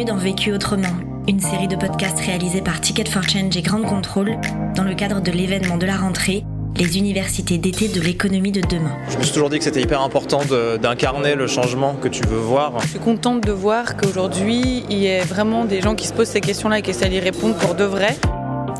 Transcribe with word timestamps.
Bienvenue 0.00 0.18
dans 0.18 0.24
Vécu 0.24 0.52
Autrement, 0.54 0.96
une 1.28 1.40
série 1.40 1.68
de 1.68 1.76
podcasts 1.76 2.20
réalisés 2.20 2.62
par 2.62 2.80
Ticket 2.80 3.04
for 3.04 3.22
Change 3.22 3.54
et 3.54 3.60
Grande 3.60 3.84
Contrôle 3.84 4.38
dans 4.74 4.82
le 4.82 4.94
cadre 4.94 5.20
de 5.20 5.30
l'événement 5.30 5.76
de 5.76 5.84
la 5.84 5.98
rentrée 5.98 6.42
les 6.76 6.96
universités 6.96 7.58
d'été 7.58 7.88
de 7.88 8.00
l'économie 8.00 8.50
de 8.50 8.62
demain. 8.62 8.96
Je 9.10 9.18
me 9.18 9.22
suis 9.22 9.34
toujours 9.34 9.50
dit 9.50 9.58
que 9.58 9.64
c'était 9.64 9.82
hyper 9.82 10.00
important 10.00 10.40
d'incarner 10.80 11.34
le 11.34 11.46
changement 11.46 11.96
que 11.96 12.08
tu 12.08 12.22
veux 12.24 12.38
voir. 12.38 12.80
Je 12.80 12.88
suis 12.88 12.98
contente 12.98 13.42
de 13.42 13.52
voir 13.52 13.98
qu'aujourd'hui, 13.98 14.84
il 14.88 14.98
y 14.98 15.10
a 15.10 15.22
vraiment 15.22 15.66
des 15.66 15.82
gens 15.82 15.94
qui 15.94 16.06
se 16.06 16.14
posent 16.14 16.28
ces 16.28 16.40
questions-là 16.40 16.78
et 16.78 16.82
qui 16.82 16.90
essaient 16.90 17.10
d'y 17.10 17.20
répondre 17.20 17.56
pour 17.56 17.74
de 17.74 17.84
vrai. 17.84 18.16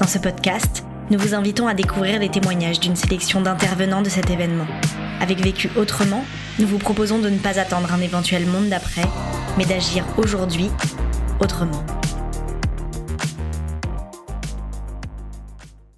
Dans 0.00 0.08
ce 0.08 0.18
podcast, 0.18 0.86
nous 1.10 1.18
vous 1.18 1.34
invitons 1.34 1.66
à 1.66 1.74
découvrir 1.74 2.18
les 2.18 2.30
témoignages 2.30 2.80
d'une 2.80 2.96
sélection 2.96 3.42
d'intervenants 3.42 4.00
de 4.00 4.08
cet 4.08 4.30
événement. 4.30 4.66
Avec 5.20 5.38
Vécu 5.40 5.68
autrement, 5.76 6.24
nous 6.58 6.66
vous 6.66 6.78
proposons 6.78 7.18
de 7.18 7.28
ne 7.28 7.36
pas 7.36 7.60
attendre 7.60 7.92
un 7.92 8.00
éventuel 8.00 8.46
monde 8.46 8.70
d'après, 8.70 9.04
mais 9.58 9.66
d'agir 9.66 10.06
aujourd'hui 10.16 10.70
autrement. 11.40 11.82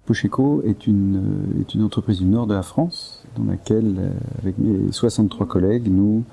Pocheco 0.05 0.61
est 0.65 0.85
une, 0.85 1.63
euh, 1.75 1.83
entreprise 1.83 2.19
du 2.19 2.25
nord 2.25 2.47
de 2.47 2.53
la 2.53 2.63
France 2.63 3.23
dans 3.37 3.45
laquelle, 3.45 3.95
euh, 3.97 4.09
avec 4.41 4.57
mes 4.57 4.91
63 4.91 5.47
collègues, 5.47 5.87
nous 5.89 6.23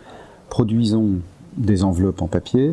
produisons 0.48 1.20
des 1.56 1.84
enveloppes 1.84 2.22
en 2.22 2.26
papier, 2.26 2.72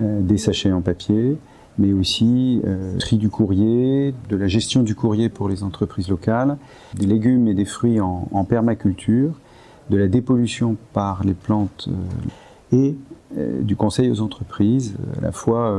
euh, 0.00 0.20
des 0.20 0.38
sachets 0.38 0.72
en 0.72 0.82
papier, 0.82 1.38
mais 1.78 1.92
aussi 1.92 2.62
tri 3.00 3.16
du 3.16 3.30
courrier, 3.30 4.14
de 4.28 4.36
la 4.36 4.46
gestion 4.46 4.84
du 4.84 4.94
courrier 4.94 5.28
pour 5.28 5.48
les 5.48 5.64
entreprises 5.64 6.08
locales, 6.08 6.56
des 6.94 7.04
légumes 7.04 7.48
et 7.48 7.54
des 7.54 7.64
fruits 7.64 8.00
en 8.00 8.44
permaculture, 8.44 9.32
de 9.90 9.96
la 9.96 10.06
dépollution 10.06 10.76
par 10.92 11.24
les 11.24 11.34
plantes 11.34 11.88
et 12.74 12.96
du 13.62 13.74
conseil 13.74 14.10
aux 14.10 14.20
entreprises, 14.20 14.94
à 15.18 15.20
la 15.22 15.32
fois 15.32 15.76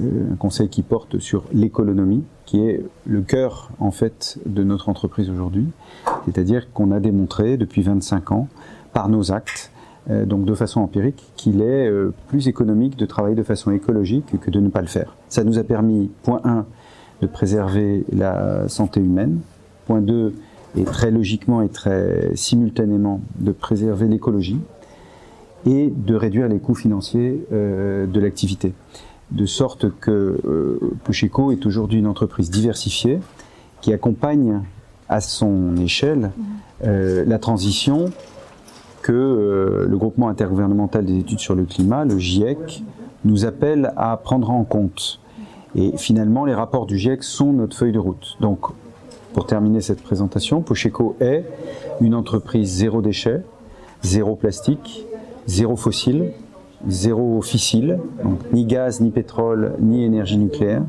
un 0.00 0.34
conseil 0.36 0.68
qui 0.68 0.82
porte 0.82 1.18
sur 1.18 1.44
l'économie, 1.52 2.24
qui 2.46 2.60
est 2.60 2.84
le 3.06 3.20
cœur 3.22 3.70
en 3.78 3.90
fait 3.90 4.38
de 4.46 4.62
notre 4.64 4.88
entreprise 4.88 5.30
aujourd'hui. 5.30 5.66
C'est-à-dire 6.24 6.72
qu'on 6.72 6.90
a 6.90 7.00
démontré 7.00 7.56
depuis 7.56 7.82
25 7.82 8.32
ans, 8.32 8.48
par 8.92 9.08
nos 9.08 9.32
actes, 9.32 9.70
euh, 10.10 10.26
donc 10.26 10.44
de 10.44 10.54
façon 10.54 10.80
empirique, 10.80 11.22
qu'il 11.36 11.62
est 11.62 11.88
euh, 11.88 12.12
plus 12.28 12.48
économique 12.48 12.96
de 12.96 13.06
travailler 13.06 13.36
de 13.36 13.42
façon 13.42 13.70
écologique 13.70 14.38
que 14.40 14.50
de 14.50 14.60
ne 14.60 14.68
pas 14.68 14.80
le 14.80 14.86
faire. 14.86 15.16
Ça 15.28 15.44
nous 15.44 15.58
a 15.58 15.64
permis, 15.64 16.10
point 16.22 16.40
1, 16.44 16.66
de 17.22 17.26
préserver 17.26 18.04
la 18.12 18.68
santé 18.68 19.00
humaine, 19.00 19.40
point 19.86 20.00
2, 20.00 20.34
et 20.76 20.84
très 20.84 21.10
logiquement 21.10 21.62
et 21.62 21.68
très 21.68 22.34
simultanément, 22.34 23.20
de 23.38 23.52
préserver 23.52 24.08
l'écologie 24.08 24.58
et 25.66 25.92
de 25.94 26.14
réduire 26.14 26.48
les 26.48 26.58
coûts 26.58 26.74
financiers 26.74 27.44
euh, 27.52 28.06
de 28.06 28.20
l'activité 28.20 28.74
de 29.30 29.46
sorte 29.46 29.86
que 29.98 30.38
euh, 30.44 30.78
Puchico 31.04 31.52
est 31.52 31.64
aujourd'hui 31.64 31.98
une 31.98 32.06
entreprise 32.06 32.50
diversifiée 32.50 33.18
qui 33.80 33.92
accompagne 33.92 34.60
à 35.08 35.20
son 35.20 35.76
échelle 35.76 36.32
euh, 36.84 37.24
la 37.26 37.38
transition 37.38 38.10
que 39.02 39.84
le 39.88 39.96
groupement 39.96 40.28
intergouvernemental 40.28 41.04
des 41.04 41.18
études 41.18 41.40
sur 41.40 41.56
le 41.56 41.64
climat, 41.64 42.04
le 42.04 42.18
GIEC, 42.18 42.84
nous 43.24 43.44
appelle 43.44 43.92
à 43.96 44.16
prendre 44.16 44.50
en 44.50 44.62
compte. 44.62 45.18
Et 45.74 45.96
finalement, 45.96 46.44
les 46.44 46.54
rapports 46.54 46.86
du 46.86 46.98
GIEC 46.98 47.24
sont 47.24 47.52
notre 47.52 47.76
feuille 47.76 47.90
de 47.90 47.98
route. 47.98 48.36
Donc, 48.40 48.60
pour 49.32 49.46
terminer 49.46 49.80
cette 49.80 50.02
présentation, 50.02 50.60
Pocheco 50.60 51.16
est 51.18 51.44
une 52.00 52.14
entreprise 52.14 52.70
zéro 52.70 53.02
déchet, 53.02 53.42
zéro 54.02 54.36
plastique, 54.36 55.04
zéro 55.46 55.76
fossile, 55.76 56.32
zéro 56.88 57.42
fissile, 57.42 57.98
donc 58.24 58.40
ni 58.52 58.64
gaz, 58.64 59.00
ni 59.00 59.10
pétrole, 59.10 59.74
ni 59.80 60.04
énergie 60.04 60.38
nucléaire, 60.38 60.82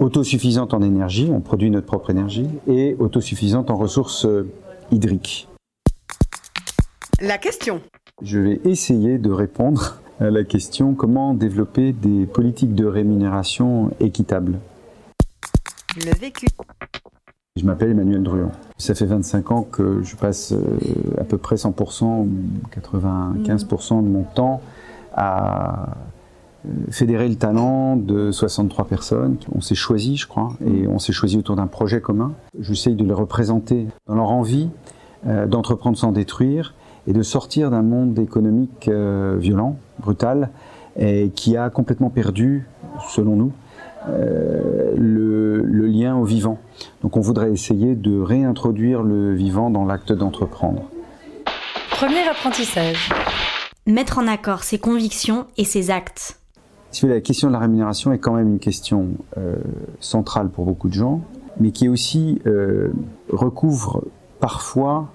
autosuffisante 0.00 0.74
en 0.74 0.82
énergie, 0.82 1.30
on 1.32 1.40
produit 1.40 1.70
notre 1.70 1.86
propre 1.86 2.10
énergie, 2.10 2.48
et 2.66 2.96
autosuffisante 2.98 3.70
en 3.70 3.76
ressources 3.76 4.26
euh, 4.26 4.48
hydriques. 4.90 5.48
La 7.20 7.38
question. 7.38 7.80
Je 8.22 8.38
vais 8.38 8.60
essayer 8.64 9.18
de 9.18 9.30
répondre 9.30 10.00
à 10.20 10.30
la 10.30 10.44
question 10.44 10.94
comment 10.94 11.34
développer 11.34 11.92
des 11.92 12.26
politiques 12.26 12.74
de 12.74 12.86
rémunération 12.86 13.90
équitables? 14.00 14.58
Le 15.96 16.16
vécu. 16.18 16.46
Je 17.58 17.64
m'appelle 17.66 17.90
Emmanuel 17.90 18.22
Druon. 18.22 18.50
Ça 18.76 18.94
fait 18.94 19.04
25 19.04 19.50
ans 19.50 19.62
que 19.62 20.00
je 20.04 20.14
passe 20.14 20.52
euh, 20.52 20.60
à 21.20 21.24
peu 21.24 21.38
près 21.38 21.56
100%, 21.56 22.28
95% 22.72 24.02
de 24.04 24.08
mon 24.08 24.22
temps 24.22 24.60
à 25.12 25.88
euh, 26.66 26.70
fédérer 26.90 27.28
le 27.28 27.34
talent 27.34 27.96
de 27.96 28.30
63 28.30 28.84
personnes. 28.84 29.38
On 29.52 29.60
s'est 29.60 29.74
choisi, 29.74 30.16
je 30.16 30.28
crois, 30.28 30.52
et 30.64 30.86
on 30.86 31.00
s'est 31.00 31.12
choisi 31.12 31.36
autour 31.36 31.56
d'un 31.56 31.66
projet 31.66 32.00
commun. 32.00 32.32
J'essaye 32.60 32.94
de 32.94 33.04
les 33.04 33.12
représenter 33.12 33.88
dans 34.06 34.14
leur 34.14 34.30
envie 34.30 34.68
euh, 35.26 35.46
d'entreprendre 35.46 35.98
sans 35.98 36.12
détruire 36.12 36.74
et 37.08 37.12
de 37.12 37.22
sortir 37.22 37.72
d'un 37.72 37.82
monde 37.82 38.16
économique 38.20 38.88
violent, 39.38 39.78
brutal, 39.98 40.50
et 40.96 41.30
qui 41.34 41.56
a 41.56 41.70
complètement 41.70 42.10
perdu, 42.10 42.68
selon 43.08 43.34
nous, 43.34 43.52
le, 44.06 45.62
le 45.62 45.86
lien 45.86 46.16
au 46.16 46.24
vivant. 46.24 46.58
Donc 47.02 47.16
on 47.16 47.20
voudrait 47.20 47.50
essayer 47.52 47.94
de 47.94 48.20
réintroduire 48.20 49.02
le 49.02 49.34
vivant 49.34 49.70
dans 49.70 49.84
l'acte 49.84 50.12
d'entreprendre. 50.12 50.82
Premier 51.90 52.28
apprentissage 52.28 53.10
mettre 53.88 54.18
en 54.18 54.26
accord 54.28 54.62
ses 54.62 54.78
convictions 54.78 55.46
et 55.56 55.64
ses 55.64 55.90
actes 55.90 56.38
La 57.02 57.20
question 57.20 57.48
de 57.48 57.54
la 57.54 57.58
rémunération 57.58 58.12
est 58.12 58.18
quand 58.18 58.34
même 58.34 58.48
une 58.48 58.58
question 58.58 59.08
euh, 59.38 59.56
centrale 59.98 60.50
pour 60.50 60.66
beaucoup 60.66 60.88
de 60.88 60.94
gens, 60.94 61.22
mais 61.58 61.72
qui 61.72 61.88
aussi 61.88 62.40
euh, 62.46 62.92
recouvre 63.32 64.04
parfois 64.40 65.08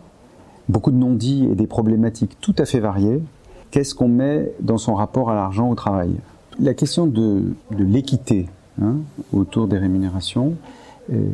beaucoup 0.70 0.92
de 0.92 0.98
non-dits 0.98 1.48
et 1.52 1.56
des 1.56 1.68
problématiques 1.68 2.38
tout 2.42 2.56
à 2.58 2.66
fait 2.66 2.80
variées. 2.80 3.22
Qu'est-ce 3.70 3.96
qu'on 3.96 4.08
met 4.08 4.52
dans 4.60 4.78
son 4.78 4.96
rapport 4.96 5.30
à 5.30 5.36
l'argent 5.36 5.70
au 5.70 5.76
travail? 5.76 6.16
La 6.60 6.74
question 6.74 7.06
de, 7.06 7.54
l'équité 7.78 8.48
hein, 8.82 8.98
autour 9.32 9.68
des 9.68 9.78
rémunérations, 9.78 10.56
euh, 11.12 11.30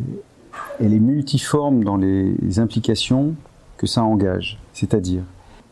elle 0.80 0.94
est 0.94 1.00
multiforme 1.00 1.84
dans 1.84 1.98
les 1.98 2.60
implications 2.60 3.36
que 3.78 3.88
ça 3.88 4.04
engage. 4.04 4.60
C'est-à-dire, 4.74 5.24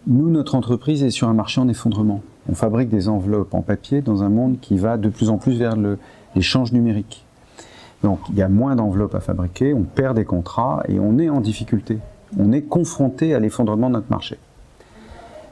nous, 0.10 0.30
notre 0.30 0.56
entreprise 0.56 1.04
est 1.04 1.10
sur 1.10 1.28
un 1.28 1.34
marché 1.34 1.60
en 1.60 1.68
effondrement. 1.68 2.22
On 2.50 2.56
fabrique 2.56 2.88
des 2.88 3.10
enveloppes 3.10 3.54
en 3.54 3.62
papier 3.62 4.02
dans 4.02 4.24
un 4.24 4.30
monde 4.30 4.58
qui 4.62 4.78
va 4.78 4.98
de 4.98 5.10
plus 5.10 5.30
en 5.30 5.38
plus 5.38 5.58
vers 5.58 5.76
l'échange 6.34 6.72
numérique. 6.72 7.26
Donc 8.04 8.20
il 8.30 8.36
y 8.36 8.42
a 8.42 8.48
moins 8.48 8.78
d'enveloppes 8.78 9.16
à 9.16 9.20
fabriquer, 9.20 9.74
on 9.74 9.84
perd 9.84 10.16
des 10.16 10.24
contrats 10.24 10.84
et 10.88 10.98
on 11.00 11.18
est 11.20 11.30
en 11.30 11.42
difficulté. 11.42 11.98
On 12.40 12.54
est 12.54 12.62
confronté 12.62 13.34
à 13.34 13.40
l'effondrement 13.40 13.90
de 13.90 13.96
notre 13.96 14.10
marché. 14.10 14.38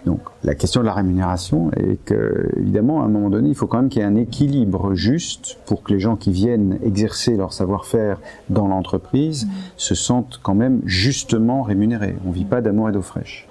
Donc 0.06 0.20
la 0.44 0.54
question 0.54 0.82
de 0.82 0.86
la 0.86 0.94
rémunération 0.94 1.72
est 1.72 2.04
que, 2.06 2.50
évidemment, 2.58 3.02
à 3.02 3.06
un 3.06 3.10
moment 3.10 3.30
donné, 3.30 3.50
il 3.50 3.56
faut 3.56 3.68
quand 3.68 3.78
même 3.78 3.90
qu'il 3.90 4.02
y 4.02 4.06
ait 4.06 4.08
un 4.08 4.16
équilibre 4.16 4.94
juste 4.94 5.58
pour 5.66 5.82
que 5.82 5.94
les 5.94 6.00
gens 6.00 6.16
qui 6.16 6.32
viennent 6.32 6.78
exercer 6.84 7.36
leur 7.36 7.54
savoir-faire 7.54 8.20
dans 8.50 8.68
l'entreprise 8.68 9.46
mmh. 9.46 9.50
se 9.78 9.96
sentent 9.96 10.40
quand 10.44 10.56
même 10.56 10.82
justement 10.86 11.64
rémunérés. 11.64 12.16
On 12.26 12.30
ne 12.30 12.34
vit 12.34 12.46
pas 12.46 12.62
d'amour 12.62 12.90
et 12.90 12.92
d'eau 12.92 13.02
fraîche. 13.02 13.48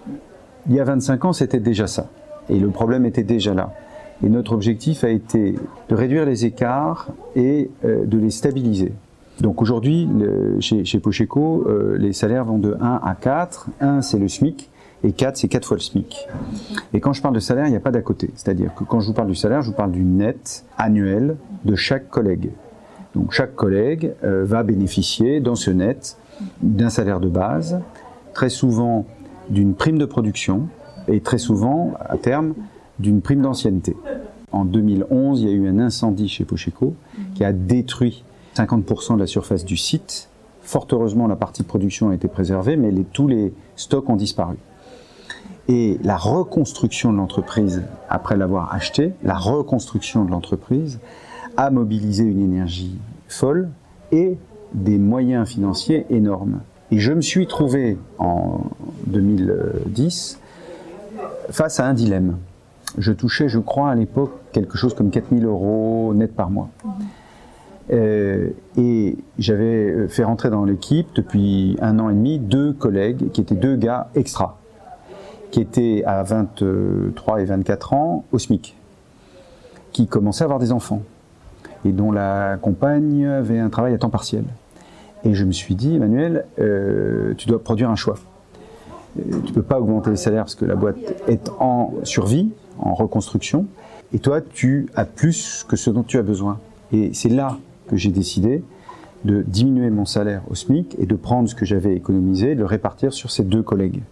Il 0.69 0.75
y 0.75 0.81
a 0.81 0.85
25 0.85 1.25
ans, 1.25 1.33
c'était 1.33 1.61
déjà 1.61 1.87
ça. 1.87 2.07
Et 2.49 2.59
le 2.59 2.69
problème 2.69 3.05
était 3.05 3.25
déjà 3.25 3.53
là. 3.53 3.75
Et 4.23 4.29
notre 4.29 4.53
objectif 4.53 5.03
a 5.03 5.09
été 5.09 5.57
de 5.89 5.95
réduire 5.95 6.25
les 6.25 6.45
écarts 6.45 7.09
et 7.35 7.71
euh, 7.85 8.07
de 8.07 8.19
les 8.19 8.31
stabiliser. 8.31 8.93
Donc 9.41 9.61
aujourd'hui, 9.61 10.09
chez, 10.61 10.85
chez 10.85 11.01
Pocheco, 11.01 11.65
euh, 11.67 11.97
les 11.99 12.13
salaires 12.13 12.45
vont 12.45 12.59
de 12.59 12.77
1 12.81 13.01
à 13.03 13.17
4. 13.21 13.69
1, 13.81 14.01
c'est 14.03 14.19
le 14.19 14.29
SMIC, 14.29 14.71
et 15.05 15.13
4, 15.13 15.37
c'est 15.37 15.49
4 15.49 15.67
fois 15.67 15.77
le 15.77 15.83
SMIC. 15.83 16.27
Et 16.95 17.01
quand 17.01 17.13
je 17.13 17.21
parle 17.21 17.35
de 17.35 17.41
salaire, 17.41 17.67
il 17.67 17.71
n'y 17.71 17.77
a 17.77 17.81
pas 17.81 17.91
d'à 17.91 18.01
côté. 18.01 18.31
C'est-à-dire 18.35 18.75
que 18.75 18.85
quand 18.85 19.01
je 19.01 19.09
vous 19.09 19.13
parle 19.13 19.29
du 19.29 19.35
salaire, 19.35 19.61
je 19.61 19.69
vous 19.69 19.77
parle 19.77 19.93
du 19.93 20.03
net 20.03 20.65
annuel 20.79 21.37
de 21.65 21.75
chaque 21.75 22.09
collègue. 22.09 22.51
Donc 23.15 23.31
chaque 23.33 23.55
collègue 23.55 24.13
euh, 24.25 24.45
va 24.45 24.63
bénéficier 24.63 25.41
dans 25.41 25.55
ce 25.55 25.71
net 25.71 26.17
d'un 26.63 26.89
salaire 26.89 27.21
de 27.21 27.29
base, 27.29 27.81
très 28.33 28.49
souvent 28.49 29.05
d'une 29.51 29.75
prime 29.75 29.99
de 29.99 30.07
production 30.07 30.69
et 31.07 31.21
très 31.21 31.39
souvent, 31.39 31.93
à 32.01 32.17
terme, 32.17 32.55
d'une 32.99 33.21
prime 33.21 33.43
d'ancienneté. 33.43 33.95
En 34.53 34.65
2011, 34.65 35.43
il 35.43 35.49
y 35.49 35.53
a 35.53 35.55
eu 35.55 35.69
un 35.69 35.79
incendie 35.79 36.29
chez 36.29 36.45
Pocheco 36.45 36.95
qui 37.35 37.45
a 37.45 37.53
détruit 37.53 38.25
50% 38.57 39.17
de 39.17 39.21
la 39.21 39.27
surface 39.27 39.65
du 39.65 39.77
site. 39.77 40.31
Fort 40.63 40.87
heureusement, 40.93 41.27
la 41.27 41.37
partie 41.37 41.63
production 41.63 42.09
a 42.09 42.15
été 42.15 42.27
préservée, 42.27 42.77
mais 42.77 42.91
tous 43.13 43.29
les 43.29 43.53
stocks 43.77 44.09
ont 44.09 44.17
disparu. 44.17 44.57
Et 45.69 45.99
la 46.03 46.17
reconstruction 46.17 47.13
de 47.13 47.17
l'entreprise, 47.17 47.83
après 48.11 48.37
l'avoir 48.37 48.75
acheté, 48.75 49.13
la 49.23 49.35
reconstruction 49.35 50.25
de 50.25 50.31
l'entreprise 50.31 51.01
a 51.57 51.71
mobilisé 51.71 52.25
une 52.25 52.41
énergie 52.41 52.99
folle 53.29 53.71
et 54.13 54.37
des 54.75 54.99
moyens 54.99 55.49
financiers 55.49 56.05
énormes. 56.11 56.61
Et 56.91 56.99
je 56.99 57.13
me 57.13 57.23
suis 57.23 57.47
trouvé 57.47 57.97
en 58.19 58.61
2010 59.07 60.39
face 61.51 61.81
à 61.81 61.87
un 61.87 61.95
dilemme. 61.95 62.37
Je 62.99 63.13
touchais, 63.13 63.49
je 63.49 63.59
crois, 63.59 63.91
à 63.91 63.95
l'époque, 63.95 64.33
quelque 64.53 64.77
chose 64.77 64.95
comme 64.95 65.11
4000 65.11 65.45
euros 65.45 66.13
net 66.15 66.35
par 66.35 66.51
mois. 66.51 66.69
Euh, 67.93 68.51
et 68.79 69.19
j'avais 69.39 70.09
fait 70.09 70.25
rentrer 70.25 70.51
dans 70.51 70.65
l'équipe 70.65 71.09
depuis 71.15 71.77
un 71.81 71.99
an 71.99 72.09
et 72.09 72.15
demi 72.15 72.39
deux 72.39 72.73
collègues 72.73 73.31
qui 73.33 73.41
étaient 73.41 73.55
deux 73.55 73.77
gars 73.77 74.09
extra, 74.15 74.59
qui 75.55 75.61
étaient 75.61 76.03
à 76.05 76.25
23 76.25 77.41
et 77.41 77.45
24 77.45 77.93
ans 77.93 78.25
au 78.33 78.41
SMIC, 78.41 78.75
qui 79.93 80.09
commençaient 80.09 80.43
à 80.43 80.47
avoir 80.47 80.59
des 80.59 80.73
enfants 80.73 81.03
et 81.85 81.93
dont 81.93 82.11
la 82.11 82.57
compagne 82.61 83.25
avait 83.25 83.61
un 83.61 83.69
travail 83.69 83.95
à 83.95 83.99
temps 83.99 84.11
partiel. 84.11 84.43
Et 85.23 85.33
je 85.33 85.45
me 85.45 85.53
suis 85.53 85.77
dit, 85.77 85.95
Emmanuel, 85.95 86.47
euh, 86.59 87.35
tu 87.39 87.47
dois 87.47 87.63
produire 87.63 87.89
un 87.89 87.95
choix. 87.95 88.17
Euh, 89.17 89.23
Tu 89.47 89.53
peux 89.53 89.63
pas 89.63 89.79
augmenter 89.79 90.11
les 90.11 90.17
salaires 90.17 90.43
parce 90.43 90.57
que 90.57 90.65
la 90.65 90.75
boîte 90.75 90.97
est 91.29 91.49
en 91.61 91.95
survie, 92.03 92.51
en 92.81 92.95
reconstruction, 92.95 93.67
et 94.13 94.19
toi, 94.19 94.41
tu 94.41 94.89
as 94.97 95.05
plus 95.05 95.65
que 95.69 95.77
ce 95.77 95.89
dont 95.89 96.03
tu 96.03 96.19
as 96.19 96.23
besoin. 96.23 96.59
Et 96.93 97.15
c'est 97.15 97.29
là 97.29 97.59
que 97.87 97.97
j'ai 97.97 98.11
décidé 98.11 98.65
de 99.25 99.43
diminuer 99.43 99.91
mon 99.91 100.05
salaire 100.05 100.43
au 100.51 100.57
SMIC 100.57 100.97
et 100.99 101.07
de 101.07 101.15
prendre 101.15 101.49
ce 101.49 101.55
que 101.55 101.65
j'avais 101.65 101.95
économisé 101.95 102.51
et 102.51 102.55
de 102.57 102.61
le 102.61 102.67
répartir 102.67 103.13
sur 103.13 103.31
ces 103.31 103.45
deux 103.45 103.63
collègues. 103.63 104.03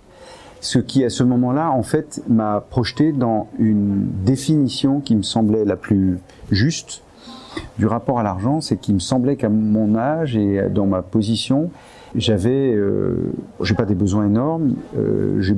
Ce 0.62 0.78
qui, 0.78 1.04
à 1.04 1.10
ce 1.10 1.24
moment-là, 1.24 1.72
en 1.72 1.82
fait, 1.82 2.22
m'a 2.28 2.60
projeté 2.60 3.10
dans 3.10 3.48
une 3.58 4.06
définition 4.24 5.00
qui 5.00 5.16
me 5.16 5.22
semblait 5.22 5.64
la 5.64 5.74
plus 5.74 6.20
juste 6.52 7.02
du 7.78 7.86
rapport 7.86 8.20
à 8.20 8.22
l'argent, 8.22 8.60
c'est 8.60 8.76
qu'il 8.76 8.94
me 8.94 9.00
semblait 9.00 9.34
qu'à 9.34 9.48
mon 9.48 9.96
âge 9.96 10.36
et 10.36 10.68
dans 10.70 10.86
ma 10.86 11.02
position, 11.02 11.70
j'avais, 12.14 12.72
euh, 12.72 13.32
j'ai 13.60 13.74
pas 13.74 13.86
des 13.86 13.96
besoins 13.96 14.24
énormes. 14.24 14.76
euh, 14.96 15.40
j'ai 15.40 15.56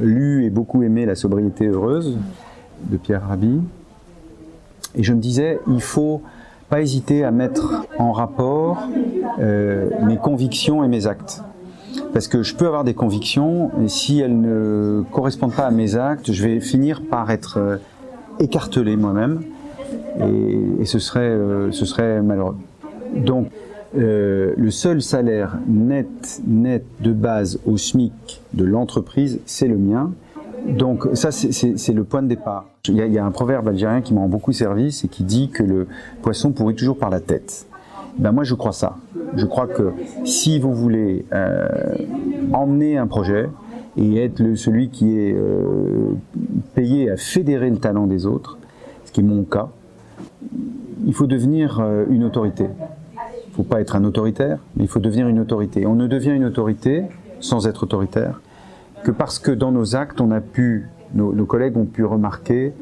lu 0.00 0.46
et 0.46 0.50
beaucoup 0.50 0.82
aimé 0.82 1.04
La 1.04 1.16
sobriété 1.16 1.66
heureuse 1.66 2.16
de 2.90 2.96
Pierre 2.96 3.28
Rabhi, 3.28 3.60
et 4.94 5.02
je 5.02 5.12
me 5.12 5.20
disais, 5.20 5.60
il 5.68 5.82
faut 5.82 6.22
pas 6.70 6.80
hésiter 6.80 7.24
à 7.24 7.30
mettre 7.30 7.84
en 7.98 8.12
rapport 8.12 8.88
euh, 9.38 9.90
mes 10.06 10.16
convictions 10.16 10.82
et 10.82 10.88
mes 10.88 11.06
actes. 11.06 11.42
Parce 12.12 12.26
que 12.28 12.42
je 12.42 12.54
peux 12.56 12.66
avoir 12.66 12.84
des 12.84 12.94
convictions, 12.94 13.70
et 13.82 13.88
si 13.88 14.18
elles 14.20 14.38
ne 14.40 15.02
correspondent 15.12 15.54
pas 15.54 15.66
à 15.66 15.70
mes 15.70 15.94
actes, 15.96 16.32
je 16.32 16.42
vais 16.42 16.60
finir 16.60 17.02
par 17.08 17.30
être 17.30 17.58
euh, 17.58 17.76
écartelé 18.40 18.96
moi-même, 18.96 19.42
et, 20.20 20.82
et 20.82 20.84
ce, 20.86 20.98
serait, 20.98 21.20
euh, 21.20 21.70
ce 21.70 21.84
serait 21.84 22.20
malheureux. 22.20 22.56
Donc, 23.14 23.48
euh, 23.96 24.54
le 24.56 24.70
seul 24.70 25.02
salaire 25.02 25.58
net, 25.68 26.40
net 26.46 26.84
de 27.00 27.12
base 27.12 27.58
au 27.66 27.76
SMIC 27.76 28.40
de 28.54 28.64
l'entreprise, 28.64 29.40
c'est 29.46 29.66
le 29.68 29.76
mien. 29.76 30.12
Donc 30.68 31.08
ça, 31.14 31.30
c'est- 31.32 31.92
le 31.92 32.04
point 32.04 32.22
de 32.22 32.28
départ. 32.28 32.66
Il 32.86 32.96
y, 32.96 33.18
a, 33.18 33.24
un 33.24 33.30
proverbe 33.30 33.68
algérien 33.68 34.00
qui 34.00 34.14
m'a 34.14 34.26
beaucoup 34.26 34.52
servi, 34.52 34.92
c'est 34.92 35.08
qui 35.08 35.22
dit 35.24 35.48
que 35.48 35.62
le 35.62 35.86
poisson 36.22 36.52
pourrit 36.52 36.74
toujours 36.74 36.98
par 36.98 37.10
la 37.10 37.20
tête. 37.20 37.66
Ben 38.20 38.32
moi, 38.32 38.44
je 38.44 38.54
crois 38.54 38.72
ça. 38.72 38.98
Je 39.34 39.46
crois 39.46 39.66
que 39.66 39.92
si 40.26 40.58
vous 40.58 40.74
voulez 40.74 41.24
euh, 41.32 41.66
emmener 42.52 42.98
un 42.98 43.06
projet 43.06 43.48
et 43.96 44.22
être 44.22 44.56
celui 44.56 44.90
qui 44.90 45.18
est 45.18 45.32
euh, 45.32 46.12
payé 46.74 47.10
à 47.10 47.16
fédérer 47.16 47.70
le 47.70 47.78
talent 47.78 48.06
des 48.06 48.26
autres, 48.26 48.58
ce 49.06 49.12
qui 49.12 49.20
est 49.20 49.24
mon 49.24 49.44
cas, 49.44 49.70
il 51.06 51.14
faut 51.14 51.26
devenir 51.26 51.80
euh, 51.80 52.04
une 52.10 52.24
autorité. 52.24 52.66
Il 52.66 53.50
ne 53.52 53.54
faut 53.54 53.62
pas 53.62 53.80
être 53.80 53.96
un 53.96 54.04
autoritaire, 54.04 54.58
mais 54.76 54.84
il 54.84 54.88
faut 54.88 55.00
devenir 55.00 55.26
une 55.26 55.40
autorité. 55.40 55.86
On 55.86 55.94
ne 55.94 56.06
devient 56.06 56.32
une 56.32 56.44
autorité 56.44 57.04
sans 57.40 57.66
être 57.66 57.84
autoritaire 57.84 58.42
que 59.02 59.10
parce 59.10 59.38
que 59.38 59.50
dans 59.50 59.72
nos 59.72 59.96
actes, 59.96 60.20
on 60.20 60.30
a 60.30 60.42
pu, 60.42 60.90
nos 61.14 61.46
collègues 61.46 61.78
ont 61.78 61.86
pu 61.86 62.04
remarquer 62.04 62.74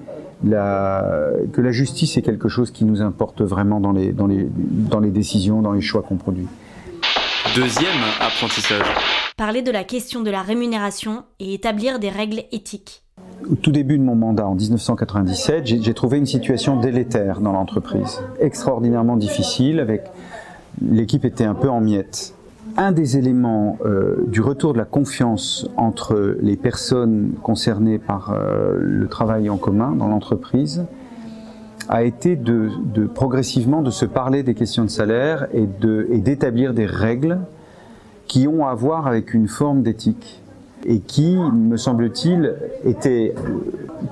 la, 0.45 1.31
que 1.53 1.61
la 1.61 1.73
justice 1.73 2.17
est 2.17 2.23
quelque 2.23 2.49
chose 2.49 2.71
qui 2.71 2.85
nous 2.85 3.03
importe 3.03 3.43
vraiment 3.43 3.81
dans 3.81 3.93
les, 3.93 4.13
dans 4.13 4.27
les, 4.27 4.49
dans 4.55 5.01
les 5.01 5.11
décisions, 5.11 5.63
dans 5.63 5.73
les 5.73 5.81
choix 5.81 6.03
qu'on 6.03 6.17
produit. 6.17 6.47
Deuxième 7.55 7.91
apprentissage. 8.21 8.87
Parler 9.37 9.63
de 9.63 9.71
la 9.71 9.85
question 9.85 10.23
de 10.23 10.31
la 10.31 10.43
rémunération 10.43 11.25
et 11.41 11.55
établir 11.55 11.99
des 11.99 12.09
règles 12.09 12.43
éthiques. 12.53 13.03
Au 13.51 13.55
tout 13.55 13.73
début 13.73 13.99
de 13.99 14.03
mon 14.03 14.15
mandat, 14.15 14.47
en 14.47 14.55
1997, 14.55 15.67
j'ai 15.67 15.83
j'ai 15.83 15.95
trouvé 15.95 16.19
une 16.19 16.27
situation 16.27 16.79
délétère 16.79 17.41
dans 17.41 17.53
l'entreprise, 17.53 18.21
extraordinairement 18.41 19.17
difficile, 19.17 19.81
avec 19.81 20.03
l'équipe 20.83 21.25
était 21.25 21.45
un 21.45 21.55
peu 21.55 21.69
en 21.69 21.81
miettes. 21.81 22.35
Un 22.81 22.93
des 22.93 23.19
éléments 23.19 23.77
euh, 23.85 24.25
du 24.29 24.41
retour 24.41 24.73
de 24.73 24.79
la 24.79 24.85
confiance 24.85 25.69
entre 25.77 26.37
les 26.41 26.57
personnes 26.57 27.33
concernées 27.43 27.99
par 27.99 28.31
euh, 28.33 28.77
le 28.79 29.09
travail 29.09 29.51
en 29.51 29.57
commun 29.57 29.97
dans 29.97 30.07
l'entreprise 30.07 30.85
a 31.89 32.05
été 32.05 32.37
de, 32.37 32.71
progressivement 33.13 33.83
de 33.83 33.91
se 33.91 34.05
parler 34.05 34.45
des 34.45 34.55
questions 34.55 34.85
de 34.85 34.91
salaire 34.91 35.49
et 35.53 35.67
d'établir 35.67 36.73
des 36.73 36.87
règles 36.87 37.41
qui 38.29 38.47
ont 38.47 38.65
à 38.65 38.75
voir 38.75 39.09
avec 39.09 39.35
une 39.35 39.49
forme 39.49 39.83
d'éthique 39.83 40.41
et 40.87 41.01
qui, 41.01 41.37
me 41.37 41.77
semble-t-il, 41.77 42.55
était 42.85 43.35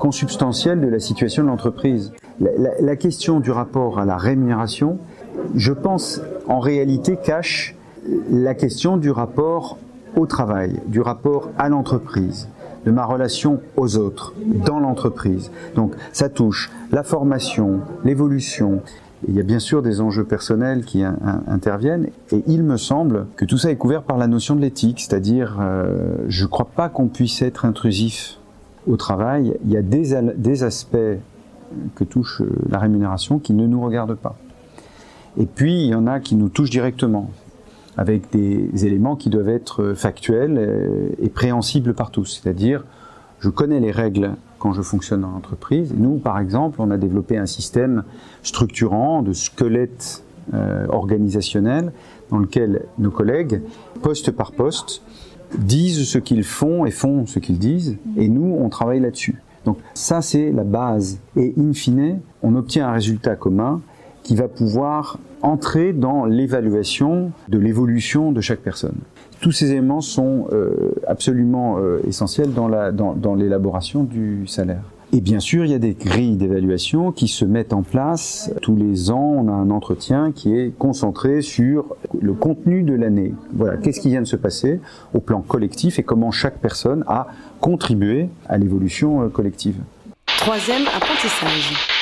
consubstantielle 0.01 0.81
de 0.81 0.89
la 0.89 0.99
situation 0.99 1.45
de 1.45 1.49
l'entreprise. 1.49 2.13
La 2.41 2.97
question 2.97 3.39
du 3.39 3.53
rapport 3.53 4.01
à 4.01 4.05
la 4.05 4.17
rémunération, 4.17 4.99
je 5.55 5.73
pense, 5.73 6.21
en 6.49 6.59
réalité, 6.59 7.17
cache 7.17 7.76
la 8.31 8.55
question 8.55 8.97
du 8.97 9.11
rapport 9.11 9.79
au 10.17 10.27
travail, 10.27 10.81
du 10.87 11.01
rapport 11.01 11.51
à 11.59 11.69
l'entreprise, 11.69 12.49
de 12.85 12.91
ma 12.91 13.05
relation 13.05 13.61
aux 13.77 13.97
autres, 13.97 14.33
dans 14.65 14.79
l'entreprise. 14.81 15.51
Donc 15.75 15.95
ça 16.13 16.29
touche 16.29 16.71
la 16.93 17.03
formation, 17.03 17.81
l'évolution. 18.05 18.81
Il 19.29 19.35
y 19.35 19.41
a 19.41 19.43
bien 19.43 19.59
sûr 19.59 19.83
des 19.83 20.01
enjeux 20.01 20.25
personnels 20.25 20.85
qui 20.85 21.03
in- 21.03 21.17
in- 21.25 21.43
interviennent 21.49 22.09
et 22.33 22.45
il 22.47 22.63
me 22.63 22.77
semble 22.77 23.27
que 23.37 23.45
tout 23.45 23.59
ça 23.59 23.71
est 23.71 23.77
couvert 23.77 24.03
par 24.03 24.19
la 24.19 24.27
notion 24.27 24.55
de 24.55 24.61
l'éthique, 24.61 25.01
c'est-à-dire 25.01 25.57
euh, 25.61 26.17
je 26.29 26.45
ne 26.45 26.49
crois 26.49 26.69
pas 26.77 26.89
qu'on 26.89 27.09
puisse 27.09 27.43
être 27.43 27.65
intrusif 27.65 28.39
au 28.87 28.97
travail. 28.97 29.57
Il 29.65 29.73
y 29.73 29.77
a 29.77 29.83
des, 29.83 30.15
des 30.37 30.63
aspects 30.63 30.97
que 31.97 32.05
touche 32.05 32.41
euh, 32.43 32.49
la 32.69 32.79
rémunération 32.79 33.39
qui 33.39 33.53
ne 33.55 33.67
nous 33.67 33.81
regardent 33.81 34.15
pas. 34.17 34.37
Et 35.39 35.47
puis 35.47 35.83
il 35.85 35.91
y 35.91 35.95
en 35.95 36.07
a 36.07 36.21
qui 36.21 36.37
nous 36.37 36.49
touchent 36.51 36.71
directement 36.71 37.31
avec 37.97 38.31
des 38.31 38.87
éléments 38.87 39.17
qui 39.17 39.31
doivent 39.31 39.49
être 39.49 39.95
factuels 39.95 40.59
euh, 40.59 41.09
et 41.21 41.29
préhensibles 41.29 41.95
par 41.95 42.11
tous. 42.11 42.41
C'est-à-dire, 42.43 42.85
je 43.41 43.49
connais 43.49 43.81
les 43.81 43.91
règles 43.91 44.35
quand 44.59 44.73
je 44.73 44.83
fonctionne 44.83 45.23
dans 45.23 45.31
l'entreprise. 45.31 45.95
Nous, 45.97 46.17
par 46.17 46.39
exemple, 46.39 46.81
on 46.81 46.91
a 46.91 46.97
développé 46.97 47.37
un 47.37 47.47
système 47.47 48.05
structurant 48.43 49.23
de 49.23 49.33
squelette 49.33 50.25
euh, 50.55 50.87
organisationnel 50.89 51.93
dans 52.31 52.39
lequel 52.39 52.87
nos 52.99 53.11
collègues, 53.11 53.63
poste 54.03 54.31
par 54.31 54.53
poste, 54.53 55.03
disent 55.59 56.09
ce 56.09 56.19
qu'ils 56.19 56.45
font 56.45 56.87
et 56.87 56.91
font 56.91 57.27
ce 57.27 57.39
qu'ils 57.39 57.59
disent, 57.59 57.97
et 58.17 58.29
nous, 58.29 58.57
on 58.59 58.69
travaille 58.69 59.01
là-dessus. 59.01 59.43
Donc 59.65 59.79
ça, 59.95 60.23
c'est 60.23 60.53
la 60.53 60.65
base. 60.65 61.19
Et 61.37 61.55
in 61.59 61.73
fine, 61.73 62.21
on 62.43 62.55
obtient 62.55 62.89
un 62.89 62.93
résultat 62.93 63.37
commun 63.37 63.81
qui 64.27 64.35
va 64.35 64.49
pouvoir 64.49 65.19
entrer 65.43 65.93
dans 65.93 66.25
l'évaluation 66.25 67.31
de 67.49 67.59
l'évolution 67.59 68.33
de 68.33 68.41
chaque 68.41 68.59
personne. 68.59 68.97
Tous 69.41 69.53
ces 69.53 69.71
éléments 69.71 70.01
sont 70.01 70.49
euh, 70.53 70.91
absolument 71.07 71.77
euh, 71.79 72.01
essentiels 72.09 72.53
dans 72.53 72.67
la- 72.67 72.91
dans- 72.91 73.15
dans 73.15 73.37
l'élaboration 73.37 74.03
du 74.03 74.49
salaire. 74.49 74.83
Et 75.13 75.21
bien 75.21 75.39
sûr, 75.39 75.65
il 75.65 75.71
y 75.71 75.75
a 75.75 75.79
des 75.79 75.93
grilles 75.95 76.35
d'évaluation 76.37 77.13
qui 77.13 77.29
se 77.29 77.45
mettent 77.45 77.73
en 77.73 77.83
place. 77.83 78.53
Tous 78.63 78.75
les 78.75 79.13
ans, 79.13 79.37
on 79.39 79.47
a 79.47 79.53
un 79.53 79.71
entretien 79.71 80.33
qui 80.33 80.57
est 80.57 80.77
concentré 80.77 81.41
sur 81.41 81.95
le 82.21 82.33
contenu 82.33 82.83
de 82.83 82.95
l'année. 82.95 83.33
Voilà, 83.55 83.77
qu'est-ce 83.77 84.01
qui 84.01 84.09
vient 84.09 84.23
de 84.23 84.27
se 84.27 84.35
passer 84.35 84.81
au 85.15 85.21
plan 85.21 85.41
collectif 85.41 86.01
et 86.01 86.03
comment 86.03 86.33
chaque 86.33 86.59
personne 86.59 87.05
a 87.07 87.29
contribué 87.61 88.29
à 88.49 88.59
l'évolution 88.59 89.23
euh, 89.23 89.29
collective. 89.29 89.77
Troisième 90.27 90.83
apprentissage. 90.97 91.96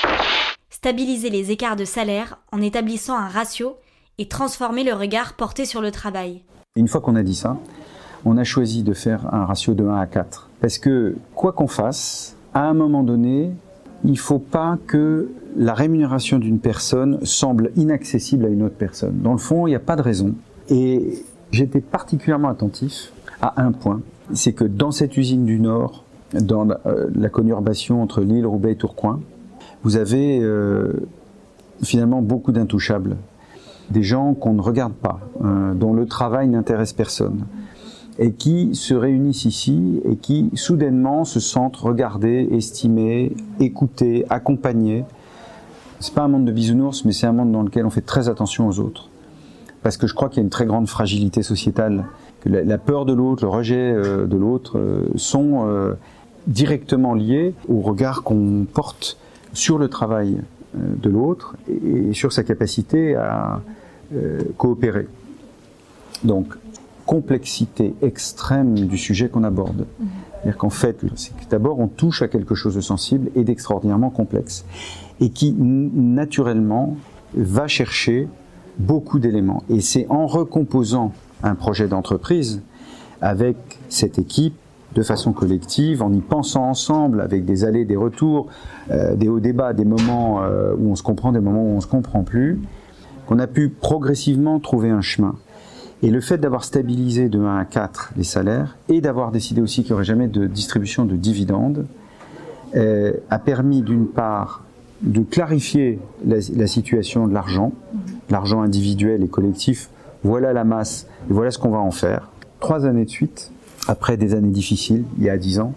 Stabiliser 0.85 1.31
les 1.31 1.51
écarts 1.51 1.77
de 1.77 1.87
salaire 1.87 2.39
en 2.53 2.61
établissant 2.61 3.17
un 3.17 3.27
ratio 3.27 3.77
et 4.19 4.29
transformer 4.29 4.85
le 4.85 4.93
regard 4.93 5.33
porté 5.33 5.65
sur 5.65 5.81
le 5.81 5.91
travail. 5.91 6.43
Une 6.77 6.89
fois 6.89 7.01
qu'on 7.01 7.17
a 7.17 7.23
dit 7.23 7.35
ça, 7.35 7.57
on 8.27 8.37
a 8.37 8.45
choisi 8.45 8.83
de 8.83 8.93
faire 8.93 9.33
un 9.33 9.47
ratio 9.47 9.73
de 9.73 9.83
1 9.83 9.97
à 9.97 10.05
4. 10.05 10.51
Parce 10.61 10.77
que, 10.77 11.17
quoi 11.35 11.53
qu'on 11.53 11.69
fasse, 11.69 12.37
à 12.53 12.69
un 12.69 12.75
moment 12.75 13.03
donné, 13.03 13.51
il 14.05 14.11
ne 14.11 14.17
faut 14.17 14.39
pas 14.39 14.77
que 14.87 15.31
la 15.57 15.73
rémunération 15.73 16.39
d'une 16.39 16.59
personne 16.59 17.19
semble 17.25 17.71
inaccessible 17.77 18.45
à 18.45 18.49
une 18.51 18.63
autre 18.63 18.77
personne. 18.77 19.21
Dans 19.23 19.33
le 19.33 19.39
fond, 19.39 19.67
il 19.67 19.71
n'y 19.71 19.77
a 19.77 19.81
pas 19.81 19.97
de 19.97 20.03
raison. 20.03 20.35
Et 20.69 21.25
j'étais 21.51 21.81
particulièrement 21.81 22.51
attentif 22.51 23.11
à 23.41 23.63
un 23.63 23.73
point, 23.73 24.03
c'est 24.35 24.53
que 24.53 24.65
dans 24.65 24.91
cette 24.91 25.17
usine 25.17 25.47
du 25.47 25.61
Nord, 25.61 26.05
dans 26.35 26.67
la, 26.67 26.79
euh, 26.85 27.29
conurbation 27.31 28.03
entre 28.03 28.21
Lille, 28.21 28.45
Roubaix 28.45 28.73
et 28.73 28.77
Tourcoing, 28.77 29.23
vous 29.85 29.97
avez 29.97 30.41
euh, 30.41 30.93
finalement 31.83 32.23
beaucoup 32.23 32.53
d'intouchables, 32.53 33.17
des 33.91 34.03
gens 34.03 34.33
qu'on 34.33 34.55
ne 34.55 34.63
regarde 34.63 34.95
pas, 34.95 35.21
euh, 35.45 35.75
dont 35.75 35.93
le 35.93 36.07
travail 36.07 36.49
n'intéresse 36.49 36.95
personne 36.95 37.45
et 38.19 38.33
qui 38.33 38.75
se 38.75 38.95
réunissent 38.95 39.45
ici 39.45 40.01
et 40.05 40.17
qui 40.17 40.51
soudainement 40.55 41.25
se 41.25 41.41
sentent 41.41 41.77
regardés, 41.77 42.49
estimés, 42.53 43.33
écoutés, 43.61 44.25
accompagnés. 44.31 45.05
C'est 46.01 46.15
pas 46.15 46.23
un 46.23 46.29
monde 46.29 46.45
de 46.45 46.53
bisounours, 46.53 47.05
mais 47.05 47.13
c'est 47.13 47.27
un 47.27 47.33
monde 47.33 47.53
dans 47.53 47.63
lequel 47.63 47.85
on 47.85 47.91
fait 47.91 48.01
très 48.01 48.29
attention 48.29 48.69
aux 48.69 48.79
autres. 48.79 49.11
Parce 49.83 49.97
que 49.97 50.07
je 50.07 50.15
crois 50.15 50.29
qu'il 50.29 50.39
y 50.39 50.41
a 50.41 50.45
une 50.45 50.51
très 50.51 50.65
grande 50.65 50.89
fragilité 50.89 51.43
sociétale, 51.43 52.05
que 52.41 52.49
la, 52.49 52.79
peur 52.79 53.05
de 53.05 53.13
l'autre, 53.13 53.45
le 53.45 53.51
rejet 53.51 53.93
euh, 53.93 54.27
de 54.27 54.37
l'autre 54.37 54.81
sont 55.17 55.67
directement 56.47 57.15
liés 57.15 57.55
au 57.69 57.81
regard 57.81 58.23
qu'on 58.23 58.67
porte 58.73 59.19
sur 59.55 59.79
le 59.79 59.89
travail 59.89 60.37
de 60.75 61.09
l'autre 61.09 61.57
et 61.69 62.13
sur 62.13 62.33
sa 62.33 62.43
capacité 62.43 63.15
à 63.15 63.63
coopérer. 64.59 65.07
Donc, 66.23 66.55
complexité 67.07 67.95
extrême 68.03 68.75
du 68.75 68.99
sujet 68.99 69.29
qu'on 69.29 69.45
aborde. 69.45 69.87
C'est-à-dire 70.43 70.59
qu'en 70.59 70.71
fait, 70.71 71.01
c'est 71.17 71.35
que 71.37 71.49
d'abord 71.49 71.79
on 71.81 71.89
touche 71.89 72.23
à 72.23 72.29
quelque 72.29 72.55
chose 72.55 72.75
de 72.75 72.81
sensible 72.81 73.31
et 73.35 73.45
d'extraordinairement 73.45 74.11
complexe, 74.11 74.65
et 75.21 75.31
qui 75.31 75.53
naturellement 75.53 76.97
va 77.35 77.67
chercher 77.67 78.29
beaucoup 78.79 79.19
d'éléments. 79.19 79.63
Et 79.71 79.81
c'est 79.81 80.07
en 80.09 80.27
recomposant 80.27 81.13
un 81.43 81.55
projet 81.55 81.89
d'entreprise 81.89 82.63
avec 83.21 83.57
cette 83.89 84.19
équipe 84.19 84.55
de 84.95 85.03
façon 85.03 85.33
collective, 85.33 86.03
en 86.03 86.13
y 86.13 86.21
pensant 86.21 86.69
ensemble, 86.69 87.21
avec 87.21 87.45
des 87.45 87.65
allées, 87.65 87.85
des 87.85 87.97
retours, 87.97 88.47
euh, 88.91 89.15
des 89.17 89.29
hauts 89.29 89.41
débats, 89.41 89.73
des 89.73 89.85
moments 89.85 90.43
euh, 90.43 90.75
où 90.79 90.91
on 90.91 90.95
se 90.95 91.03
comprend, 91.03 91.33
des 91.33 91.41
moments 91.41 91.65
où 91.65 91.77
on 91.77 91.81
se 91.81 91.87
comprend 91.87 92.23
plus, 92.23 92.61
qu'on 93.27 93.39
a 93.39 93.47
pu 93.47 93.69
progressivement 93.69 94.61
trouver 94.61 94.91
un 94.91 95.01
chemin. 95.01 95.35
Et 96.03 96.11
le 96.11 96.21
fait 96.21 96.39
d'avoir 96.39 96.65
stabilisé 96.65 97.29
de 97.29 97.41
1 97.41 97.59
à 97.59 97.65
4 97.65 98.13
les 98.17 98.25
salaires 98.25 98.77
et 98.89 99.01
d'avoir 99.01 99.33
décidé 99.33 99.63
aussi 99.63 99.83
qu'il 99.83 99.93
n'y 99.93 99.95
aurait 99.95 100.05
jamais 100.05 100.29
de 100.29 100.47
distribution 100.47 101.07
de 101.07 101.17
dividendes 101.17 101.87
euh, 102.77 103.13
a 103.31 103.39
permis 103.39 103.83
d'une 103.83 104.07
part 104.07 104.65
de 105.01 105.21
clarifier 105.21 105.99
la, 106.27 106.67
situation 106.67 107.27
de 107.27 107.35
l'argent, 107.35 107.73
l'argent 108.31 108.63
individuel 108.63 109.23
et 109.23 109.29
collectif. 109.29 109.91
Voilà 110.25 110.53
la 110.53 110.65
masse 110.65 111.07
et 111.31 111.33
voilà 111.33 111.51
ce 111.51 111.59
qu'on 111.59 111.71
va 111.71 111.79
en 111.79 111.91
faire. 111.91 112.31
Trois 112.61 112.85
années 112.85 113.05
de 113.05 113.11
suite, 113.11 113.53
après 113.89 114.17
des 114.17 114.35
années 114.35 114.51
difficiles, 114.51 115.05
il 115.19 115.25
y 115.25 115.31
a 115.31 115.37
10 115.37 115.61
ans, 115.61 115.75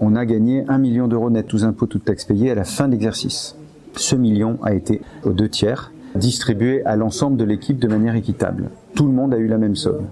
on 0.00 0.14
a 0.14 0.24
gagné 0.24 0.64
1 0.68 0.78
million 0.78 1.08
d'euros 1.08 1.30
net 1.30 1.46
tous 1.46 1.64
impôts, 1.64 1.86
toutes 1.86 2.04
taxes 2.04 2.24
payées 2.24 2.50
à 2.50 2.54
la 2.54 2.64
fin 2.64 2.86
de 2.86 2.92
l'exercice. 2.92 3.56
Ce 3.96 4.14
million 4.14 4.58
a 4.62 4.74
été 4.74 5.00
aux 5.24 5.32
deux 5.32 5.48
tiers 5.48 5.92
distribué 6.14 6.84
à 6.84 6.96
l'ensemble 6.96 7.36
de 7.36 7.44
l'équipe 7.44 7.78
de 7.78 7.88
manière 7.88 8.14
équitable 8.14 8.70
tout 8.98 9.06
le 9.06 9.12
monde 9.12 9.32
a 9.32 9.36
eu 9.36 9.46
la 9.46 9.58
même 9.58 9.76
somme. 9.76 10.08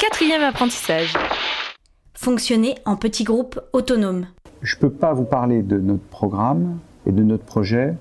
Quatrième 0.00 0.40
apprentissage. 0.40 1.12
Fonctionner 2.14 2.76
en 2.86 2.96
petits 2.96 3.24
groupes 3.24 3.60
autonomes. 3.74 4.24
Je 4.62 4.74
ne 4.76 4.80
peux 4.80 4.90
pas 4.90 5.12
vous 5.12 5.24
parler 5.24 5.62
de 5.62 5.76
notre 5.76 6.04
programme 6.04 6.78
et 7.04 7.12
de 7.12 7.22
notre 7.22 7.44
projet 7.44 7.94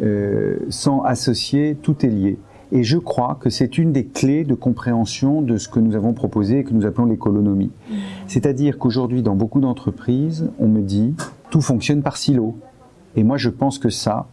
euh, 0.00 0.58
sans 0.68 1.02
associer 1.02 1.76
tout 1.82 2.06
est 2.06 2.08
lié. 2.08 2.38
Et 2.74 2.84
je 2.84 2.96
crois 2.96 3.36
que 3.38 3.50
c'est 3.50 3.76
une 3.76 3.92
des 3.92 4.06
clés 4.06 4.44
de 4.44 4.54
compréhension 4.54 5.42
de 5.42 5.58
ce 5.58 5.68
que 5.68 5.78
nous 5.78 5.94
avons 5.94 6.14
proposé 6.14 6.60
et 6.60 6.64
que 6.64 6.72
nous 6.72 6.86
appelons 6.86 7.04
l'économie. 7.04 7.70
C'est-à-dire 8.26 8.78
qu'aujourd'hui, 8.78 9.22
dans 9.22 9.36
beaucoup 9.36 9.60
d'entreprises, 9.60 10.48
on 10.58 10.68
me 10.68 10.80
dit 10.80 11.14
tout 11.50 11.60
fonctionne 11.60 12.02
par 12.02 12.16
silo. 12.16 12.56
Et 13.14 13.24
moi, 13.24 13.36
je 13.36 13.50
pense 13.50 13.78
que 13.78 13.90
ça, 13.90 14.26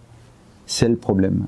c'est 0.66 0.88
le 0.88 0.96
problème. 0.96 1.48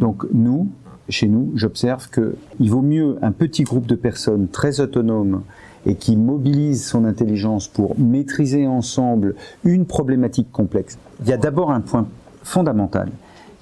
Donc 0.00 0.24
nous, 0.32 0.68
chez 1.10 1.28
nous, 1.28 1.52
j'observe 1.54 2.08
qu'il 2.08 2.70
vaut 2.70 2.80
mieux 2.80 3.18
un 3.20 3.32
petit 3.32 3.64
groupe 3.64 3.86
de 3.86 3.94
personnes 3.94 4.48
très 4.48 4.80
autonomes 4.80 5.42
et 5.84 5.96
qui 5.96 6.16
mobilisent 6.16 6.86
son 6.86 7.04
intelligence 7.04 7.68
pour 7.68 7.98
maîtriser 7.98 8.66
ensemble 8.66 9.34
une 9.64 9.84
problématique 9.84 10.50
complexe. 10.50 10.96
Il 11.20 11.28
y 11.28 11.32
a 11.32 11.36
d'abord 11.36 11.70
un 11.70 11.80
point 11.80 12.06
fondamental 12.42 13.10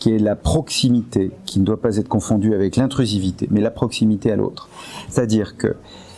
qui 0.00 0.12
est 0.12 0.18
la 0.18 0.34
proximité, 0.34 1.30
qui 1.44 1.60
ne 1.60 1.64
doit 1.64 1.80
pas 1.80 1.98
être 1.98 2.08
confondue 2.08 2.54
avec 2.54 2.74
l'intrusivité, 2.74 3.46
mais 3.50 3.60
la 3.60 3.70
proximité 3.70 4.32
à 4.32 4.36
l'autre. 4.36 4.68
C'est-à-dire 5.08 5.56
que 5.56 5.76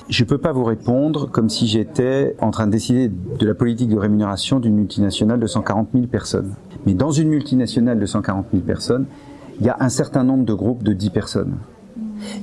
je 0.09 0.23
ne 0.23 0.29
peux 0.29 0.39
pas 0.39 0.53
vous 0.53 0.65
répondre 0.65 1.31
comme 1.31 1.51
si 1.51 1.67
j'étais 1.67 2.35
en 2.41 2.51
train 2.51 2.67
de 2.67 2.73
décider 2.73 3.09
de 3.09 3.47
la 3.47 3.55
politique 3.55 3.91
de 3.91 3.99
rémunération 3.99 4.61
d'une 4.61 4.75
multinationale 4.75 5.41
de 5.41 5.47
140 5.47 5.89
000 5.93 6.07
personnes. 6.07 6.55
Mais 6.87 6.95
dans 6.95 7.11
une 7.11 7.29
multinationale 7.29 7.99
de 7.99 8.07
140 8.07 8.47
000 8.53 8.63
personnes, 8.65 9.07
il 9.61 9.67
y 9.67 9.69
a 9.69 9.77
un 9.81 9.89
certain 9.89 10.25
nombre 10.25 10.45
de 10.45 10.55
groupes 10.55 10.83
de 10.83 10.93
10 10.93 11.11
personnes. 11.11 11.57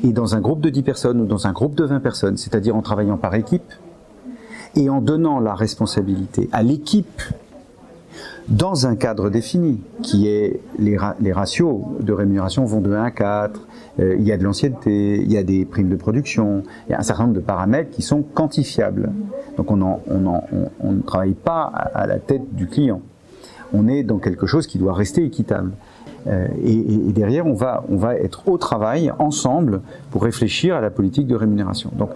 Et 0.04 0.12
dans 0.14 0.36
un 0.36 0.42
groupe 0.42 0.62
de 0.62 0.70
10 0.70 0.84
personnes 0.84 1.22
ou 1.22 1.26
dans 1.26 1.48
un 1.48 1.54
groupe 1.54 1.76
de 1.76 1.86
20 1.86 2.00
personnes, 2.02 2.38
c'est-à-dire 2.38 2.76
en 2.76 2.82
travaillant 2.82 3.18
par 3.18 3.34
équipe, 3.36 3.74
et 4.76 4.90
en 4.90 5.02
donnant 5.02 5.40
la 5.40 5.56
responsabilité 5.56 6.50
à 6.52 6.64
l'équipe 6.64 7.22
dans 8.50 8.88
un 8.88 8.96
cadre 8.96 9.30
défini, 9.30 9.80
qui 10.02 10.28
est 10.28 10.60
les, 10.80 10.98
les, 11.20 11.32
ratios 11.32 11.82
de 12.00 12.12
rémunération 12.12 12.66
vont 12.66 12.82
de 12.82 12.92
1 12.92 13.04
à 13.04 13.12
4, 13.12 13.68
euh, 14.00 14.16
il 14.18 14.26
y 14.26 14.32
a 14.32 14.38
de 14.38 14.44
l'ancienneté, 14.44 15.22
il 15.22 15.32
y 15.32 15.38
a 15.38 15.44
des 15.44 15.66
primes 15.66 15.90
de 15.90 15.96
production, 15.96 16.64
il 16.88 16.92
y 16.92 16.96
a 16.96 17.00
un 17.00 17.04
certain 17.04 17.24
nombre 17.24 17.36
de 17.36 17.42
paramètres 17.42 17.92
qui 17.92 18.02
sont 18.02 18.24
quantifiables. 18.24 19.12
Donc 19.58 19.70
on, 19.72 19.78
ne 19.78 21.02
travaille 21.02 21.34
pas 21.34 21.64
à 21.64 22.08
la 22.08 22.18
tête 22.18 22.56
du 22.56 22.68
client. 22.68 23.02
On 23.72 23.88
est 23.88 24.04
dans 24.04 24.18
quelque 24.18 24.48
chose 24.48 24.66
qui 24.66 24.80
doit 24.80 24.94
rester 24.94 25.24
équitable. 25.24 25.72
Euh, 26.28 26.48
et, 26.64 26.84
derrière, 27.12 27.46
on 27.46 27.54
va, 27.54 27.84
on 27.90 27.98
va 27.98 28.16
être 28.16 28.48
au 28.48 28.58
travail 28.58 29.12
ensemble 29.20 29.82
pour 30.10 30.24
réfléchir 30.24 30.76
à 30.76 30.82
la 30.82 30.90
politique 30.90 31.28
de 31.28 31.36
rémunération. 31.36 31.92
Donc, 31.96 32.10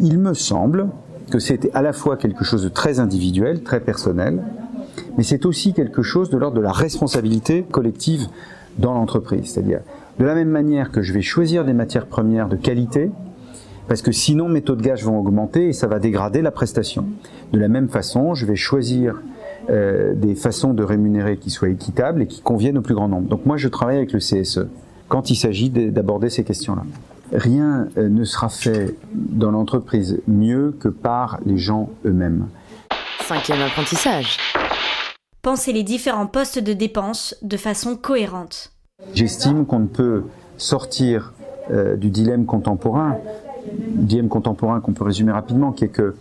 il 0.00 0.18
me 0.18 0.34
semble 0.34 0.88
que 1.30 1.38
c'était 1.38 1.70
à 1.72 1.82
la 1.82 1.92
fois 1.92 2.16
quelque 2.16 2.44
chose 2.44 2.62
de 2.62 2.68
très 2.68 3.00
individuel, 3.00 3.62
très 3.62 3.80
personnel, 3.80 4.42
mais 5.16 5.24
c'est 5.24 5.46
aussi 5.46 5.72
quelque 5.72 6.02
chose 6.02 6.30
de 6.30 6.36
l'ordre 6.36 6.56
de 6.56 6.62
la 6.62 6.72
responsabilité 6.72 7.64
collective 7.70 8.26
dans 8.78 8.94
l'entreprise. 8.94 9.46
C'est-à-dire, 9.46 9.80
de 10.18 10.24
la 10.24 10.34
même 10.34 10.48
manière 10.48 10.90
que 10.90 11.02
je 11.02 11.12
vais 11.12 11.22
choisir 11.22 11.64
des 11.64 11.72
matières 11.72 12.06
premières 12.06 12.48
de 12.48 12.56
qualité, 12.56 13.10
parce 13.88 14.02
que 14.02 14.12
sinon 14.12 14.48
mes 14.48 14.62
taux 14.62 14.76
de 14.76 14.82
gage 14.82 15.04
vont 15.04 15.18
augmenter 15.18 15.68
et 15.68 15.72
ça 15.72 15.86
va 15.86 15.98
dégrader 15.98 16.42
la 16.42 16.50
prestation. 16.50 17.06
De 17.52 17.58
la 17.58 17.68
même 17.68 17.88
façon, 17.88 18.34
je 18.34 18.46
vais 18.46 18.56
choisir 18.56 19.20
euh, 19.70 20.14
des 20.14 20.34
façons 20.34 20.72
de 20.74 20.82
rémunérer 20.82 21.36
qui 21.36 21.50
soient 21.50 21.68
équitables 21.68 22.22
et 22.22 22.26
qui 22.26 22.40
conviennent 22.40 22.78
au 22.78 22.82
plus 22.82 22.94
grand 22.94 23.08
nombre. 23.08 23.28
Donc 23.28 23.46
moi, 23.46 23.56
je 23.56 23.68
travaille 23.68 23.96
avec 23.96 24.12
le 24.12 24.18
CSE 24.18 24.66
quand 25.08 25.30
il 25.30 25.36
s'agit 25.36 25.68
d'aborder 25.68 26.30
ces 26.30 26.42
questions-là. 26.42 26.84
Rien 27.32 27.88
euh, 27.96 28.08
ne 28.08 28.24
sera 28.24 28.48
fait 28.48 28.96
dans 29.12 29.50
l'entreprise 29.50 30.20
mieux 30.26 30.74
que 30.78 30.88
par 30.88 31.38
les 31.44 31.58
gens 31.58 31.90
eux-mêmes. 32.04 32.46
Cinquième 33.26 33.60
apprentissage. 33.60 34.38
Pensez 35.42 35.72
les 35.72 35.82
différents 35.82 36.28
postes 36.28 36.60
de 36.60 36.72
dépenses 36.72 37.34
de 37.42 37.56
façon 37.56 37.96
cohérente. 37.96 38.70
J'estime 39.12 39.66
qu'on 39.66 39.80
ne 39.80 39.88
peut 39.88 40.22
sortir 40.56 41.32
euh, 41.72 41.96
du 41.96 42.10
dilemme 42.10 42.46
contemporain, 42.46 43.16
dilemme 43.74 44.28
contemporain 44.28 44.80
qu'on 44.80 44.92
peut 44.92 45.02
résumer 45.02 45.32
rapidement, 45.32 45.72
qui 45.72 45.86
est 45.86 45.88
que 45.88 46.14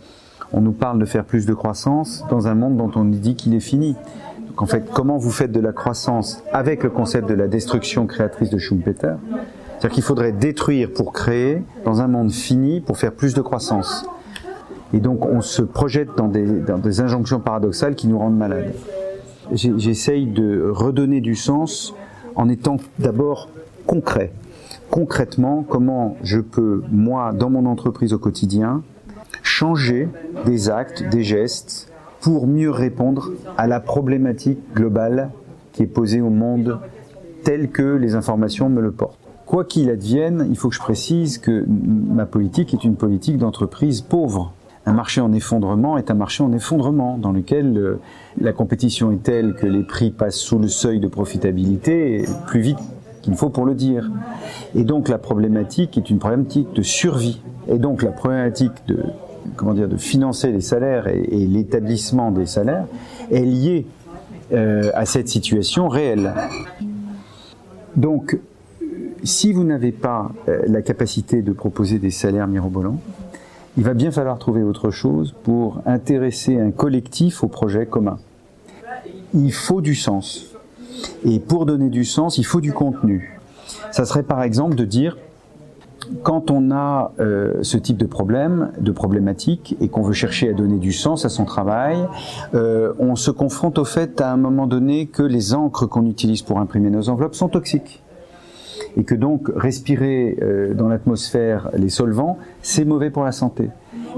on 0.53 0.61
nous 0.61 0.71
parle 0.71 0.97
de 0.97 1.05
faire 1.05 1.23
plus 1.23 1.45
de 1.45 1.53
croissance 1.53 2.25
dans 2.31 2.47
un 2.47 2.55
monde 2.55 2.77
dont 2.77 2.89
on 2.95 3.03
nous 3.03 3.19
dit 3.19 3.35
qu'il 3.35 3.53
est 3.53 3.59
fini. 3.59 3.95
Donc 4.47 4.63
en 4.63 4.65
fait, 4.65 4.89
comment 4.91 5.17
vous 5.17 5.29
faites 5.29 5.51
de 5.51 5.59
la 5.59 5.71
croissance 5.71 6.43
avec 6.51 6.81
le 6.81 6.89
concept 6.89 7.29
de 7.29 7.35
la 7.35 7.47
destruction 7.47 8.07
créatrice 8.07 8.49
de 8.49 8.57
Schumpeter? 8.57 9.13
C'est-à-dire 9.77 9.91
qu'il 9.91 10.03
faudrait 10.03 10.31
détruire 10.31 10.89
pour 10.91 11.13
créer 11.13 11.61
dans 11.85 12.01
un 12.01 12.07
monde 12.07 12.31
fini 12.31 12.81
pour 12.81 12.97
faire 12.97 13.11
plus 13.11 13.35
de 13.35 13.41
croissance. 13.41 14.03
Et 14.95 14.99
donc 14.99 15.27
on 15.27 15.41
se 15.41 15.61
projette 15.61 16.09
dans 16.17 16.27
des 16.27 17.01
injonctions 17.01 17.39
paradoxales 17.39 17.93
qui 17.93 18.07
nous 18.07 18.17
rendent 18.17 18.35
malades. 18.35 18.73
J'essaye 19.51 20.27
de 20.27 20.69
redonner 20.69 21.19
du 21.19 21.35
sens 21.35 21.93
en 22.35 22.47
étant 22.47 22.77
d'abord 22.99 23.49
concret. 23.85 24.31
Concrètement, 24.89 25.63
comment 25.67 26.17
je 26.23 26.39
peux, 26.39 26.83
moi, 26.91 27.33
dans 27.33 27.49
mon 27.49 27.65
entreprise 27.65 28.13
au 28.13 28.19
quotidien, 28.19 28.81
changer 29.43 30.07
des 30.45 30.69
actes, 30.69 31.03
des 31.09 31.23
gestes 31.23 31.91
pour 32.21 32.47
mieux 32.47 32.69
répondre 32.69 33.31
à 33.57 33.67
la 33.67 33.79
problématique 33.79 34.59
globale 34.73 35.31
qui 35.73 35.83
est 35.83 35.87
posée 35.87 36.21
au 36.21 36.29
monde 36.29 36.79
tel 37.43 37.69
que 37.69 37.95
les 37.95 38.15
informations 38.15 38.69
me 38.69 38.81
le 38.81 38.91
portent. 38.91 39.19
Quoi 39.45 39.65
qu'il 39.65 39.89
advienne, 39.89 40.47
il 40.49 40.57
faut 40.57 40.69
que 40.69 40.75
je 40.75 40.79
précise 40.79 41.37
que 41.37 41.65
ma 41.67 42.25
politique 42.25 42.73
est 42.73 42.83
une 42.83 42.95
politique 42.95 43.37
d'entreprise 43.37 44.01
pauvre. 44.01 44.53
Un 44.85 44.93
marché 44.93 45.21
en 45.21 45.31
effondrement 45.33 45.97
est 45.97 46.09
un 46.09 46.15
marché 46.15 46.43
en 46.43 46.51
effondrement 46.53 47.17
dans 47.17 47.31
lequel 47.31 47.77
euh, 47.77 47.99
la 48.39 48.51
compétition 48.51 49.11
est 49.11 49.21
telle 49.23 49.53
que 49.53 49.67
les 49.67 49.83
prix 49.83 50.11
passent 50.11 50.39
sous 50.39 50.57
le 50.57 50.67
seuil 50.67 50.99
de 50.99 51.07
profitabilité 51.07 52.25
plus 52.47 52.61
vite 52.61 52.79
qu'il 53.21 53.35
faut 53.35 53.49
pour 53.49 53.65
le 53.65 53.75
dire. 53.75 54.09
Et 54.73 54.83
donc 54.83 55.07
la 55.07 55.19
problématique 55.19 55.97
est 55.97 56.09
une 56.09 56.17
problématique 56.17 56.73
de 56.73 56.81
survie. 56.81 57.41
Et 57.67 57.77
donc 57.77 58.01
la 58.01 58.11
problématique 58.11 58.73
de 58.87 59.97
financer 59.97 60.51
les 60.51 60.61
salaires 60.61 61.07
et, 61.07 61.21
et 61.21 61.45
l'établissement 61.45 62.31
des 62.31 62.47
salaires 62.47 62.85
est 63.29 63.45
liée 63.45 63.85
euh, 64.53 64.91
à 64.95 65.05
cette 65.05 65.29
situation 65.29 65.87
réelle. 65.87 66.33
Donc 67.95 68.37
si 69.23 69.53
vous 69.53 69.63
n'avez 69.63 69.93
pas 69.93 70.29
euh, 70.49 70.63
la 70.67 70.81
capacité 70.81 71.41
de 71.41 71.53
proposer 71.53 71.99
des 71.99 72.11
salaires 72.11 72.47
mirobolants, 72.47 72.99
il 73.77 73.83
va 73.83 73.93
bien 73.93 74.11
falloir 74.11 74.37
trouver 74.37 74.63
autre 74.63 74.91
chose 74.91 75.33
pour 75.43 75.81
intéresser 75.85 76.59
un 76.59 76.71
collectif 76.71 77.43
au 77.43 77.47
projet 77.47 77.85
commun. 77.85 78.17
Il 79.33 79.53
faut 79.53 79.81
du 79.81 79.95
sens. 79.95 80.45
Et 81.23 81.39
pour 81.39 81.65
donner 81.65 81.89
du 81.89 82.03
sens, 82.03 82.37
il 82.37 82.45
faut 82.45 82.61
du 82.61 82.73
contenu. 82.73 83.39
Ça 83.91 84.05
serait 84.05 84.23
par 84.23 84.43
exemple 84.43 84.75
de 84.75 84.83
dire, 84.83 85.17
quand 86.23 86.51
on 86.51 86.71
a 86.71 87.13
euh, 87.19 87.63
ce 87.63 87.77
type 87.77 87.97
de 87.97 88.05
problème, 88.05 88.71
de 88.79 88.91
problématique, 88.91 89.77
et 89.79 89.87
qu'on 89.87 90.01
veut 90.01 90.13
chercher 90.13 90.49
à 90.49 90.53
donner 90.53 90.77
du 90.77 90.91
sens 90.91 91.23
à 91.23 91.29
son 91.29 91.45
travail, 91.45 91.97
euh, 92.53 92.93
on 92.99 93.15
se 93.15 93.31
confronte 93.31 93.77
au 93.77 93.85
fait 93.85 94.19
à 94.19 94.31
un 94.31 94.37
moment 94.37 94.67
donné 94.67 95.05
que 95.05 95.23
les 95.23 95.53
encres 95.53 95.87
qu'on 95.87 96.05
utilise 96.05 96.41
pour 96.41 96.59
imprimer 96.59 96.89
nos 96.89 97.07
enveloppes 97.09 97.35
sont 97.35 97.49
toxiques 97.49 98.00
et 98.97 99.03
que 99.03 99.15
donc 99.15 99.49
respirer 99.55 100.37
euh, 100.41 100.73
dans 100.73 100.87
l'atmosphère 100.87 101.69
les 101.77 101.89
solvants, 101.89 102.37
c'est 102.61 102.85
mauvais 102.85 103.09
pour 103.09 103.23
la 103.23 103.31
santé. 103.31 103.69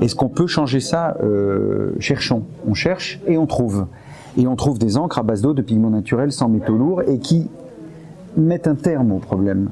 Est-ce 0.01 0.15
qu'on 0.15 0.29
peut 0.29 0.47
changer 0.47 0.79
ça 0.79 1.17
euh, 1.23 1.91
Cherchons. 1.99 2.43
On 2.67 2.73
cherche 2.73 3.19
et 3.27 3.37
on 3.37 3.45
trouve. 3.45 3.85
Et 4.37 4.47
on 4.47 4.55
trouve 4.55 4.79
des 4.79 4.97
encres 4.97 5.19
à 5.19 5.23
base 5.23 5.41
d'eau, 5.41 5.53
de 5.53 5.61
pigments 5.61 5.91
naturels, 5.91 6.31
sans 6.31 6.49
métaux 6.49 6.75
lourds, 6.75 7.03
et 7.07 7.19
qui 7.19 7.49
mettent 8.35 8.67
un 8.67 8.75
terme 8.75 9.11
au 9.11 9.19
problème. 9.19 9.69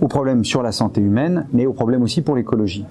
Au 0.00 0.08
problème 0.08 0.44
sur 0.44 0.62
la 0.62 0.72
santé 0.72 1.00
humaine, 1.00 1.46
mais 1.52 1.64
au 1.64 1.72
problème 1.72 2.02
aussi 2.02 2.20
pour 2.20 2.36
l'écologie. 2.36 2.84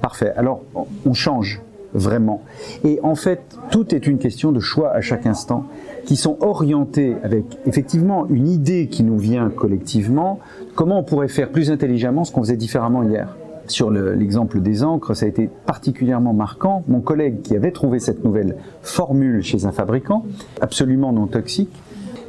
Parfait. 0.00 0.32
Alors, 0.36 0.62
on 1.04 1.14
change 1.14 1.60
vraiment. 1.94 2.42
Et 2.84 3.00
en 3.02 3.14
fait, 3.14 3.56
tout 3.70 3.94
est 3.94 4.06
une 4.06 4.18
question 4.18 4.52
de 4.52 4.60
choix 4.60 4.90
à 4.90 5.00
chaque 5.00 5.26
instant, 5.26 5.64
qui 6.08 6.16
sont 6.16 6.38
orientés 6.40 7.16
avec 7.22 7.44
effectivement 7.66 8.26
une 8.28 8.48
idée 8.48 8.86
qui 8.86 9.02
nous 9.02 9.18
vient 9.18 9.50
collectivement, 9.50 10.40
comment 10.74 11.00
on 11.00 11.02
pourrait 11.02 11.28
faire 11.28 11.50
plus 11.50 11.70
intelligemment 11.70 12.24
ce 12.24 12.32
qu'on 12.32 12.40
faisait 12.40 12.56
différemment 12.56 13.02
hier? 13.02 13.36
Sur 13.66 13.90
l'exemple 13.90 14.62
des 14.62 14.84
encres, 14.84 15.14
ça 15.14 15.26
a 15.26 15.28
été 15.28 15.50
particulièrement 15.66 16.32
marquant. 16.32 16.82
Mon 16.88 17.00
collègue 17.00 17.42
qui 17.42 17.54
avait 17.54 17.72
trouvé 17.72 17.98
cette 17.98 18.24
nouvelle 18.24 18.56
formule 18.80 19.42
chez 19.42 19.66
un 19.66 19.70
fabricant, 19.70 20.24
absolument 20.62 21.12
non 21.12 21.26
toxique, 21.26 21.76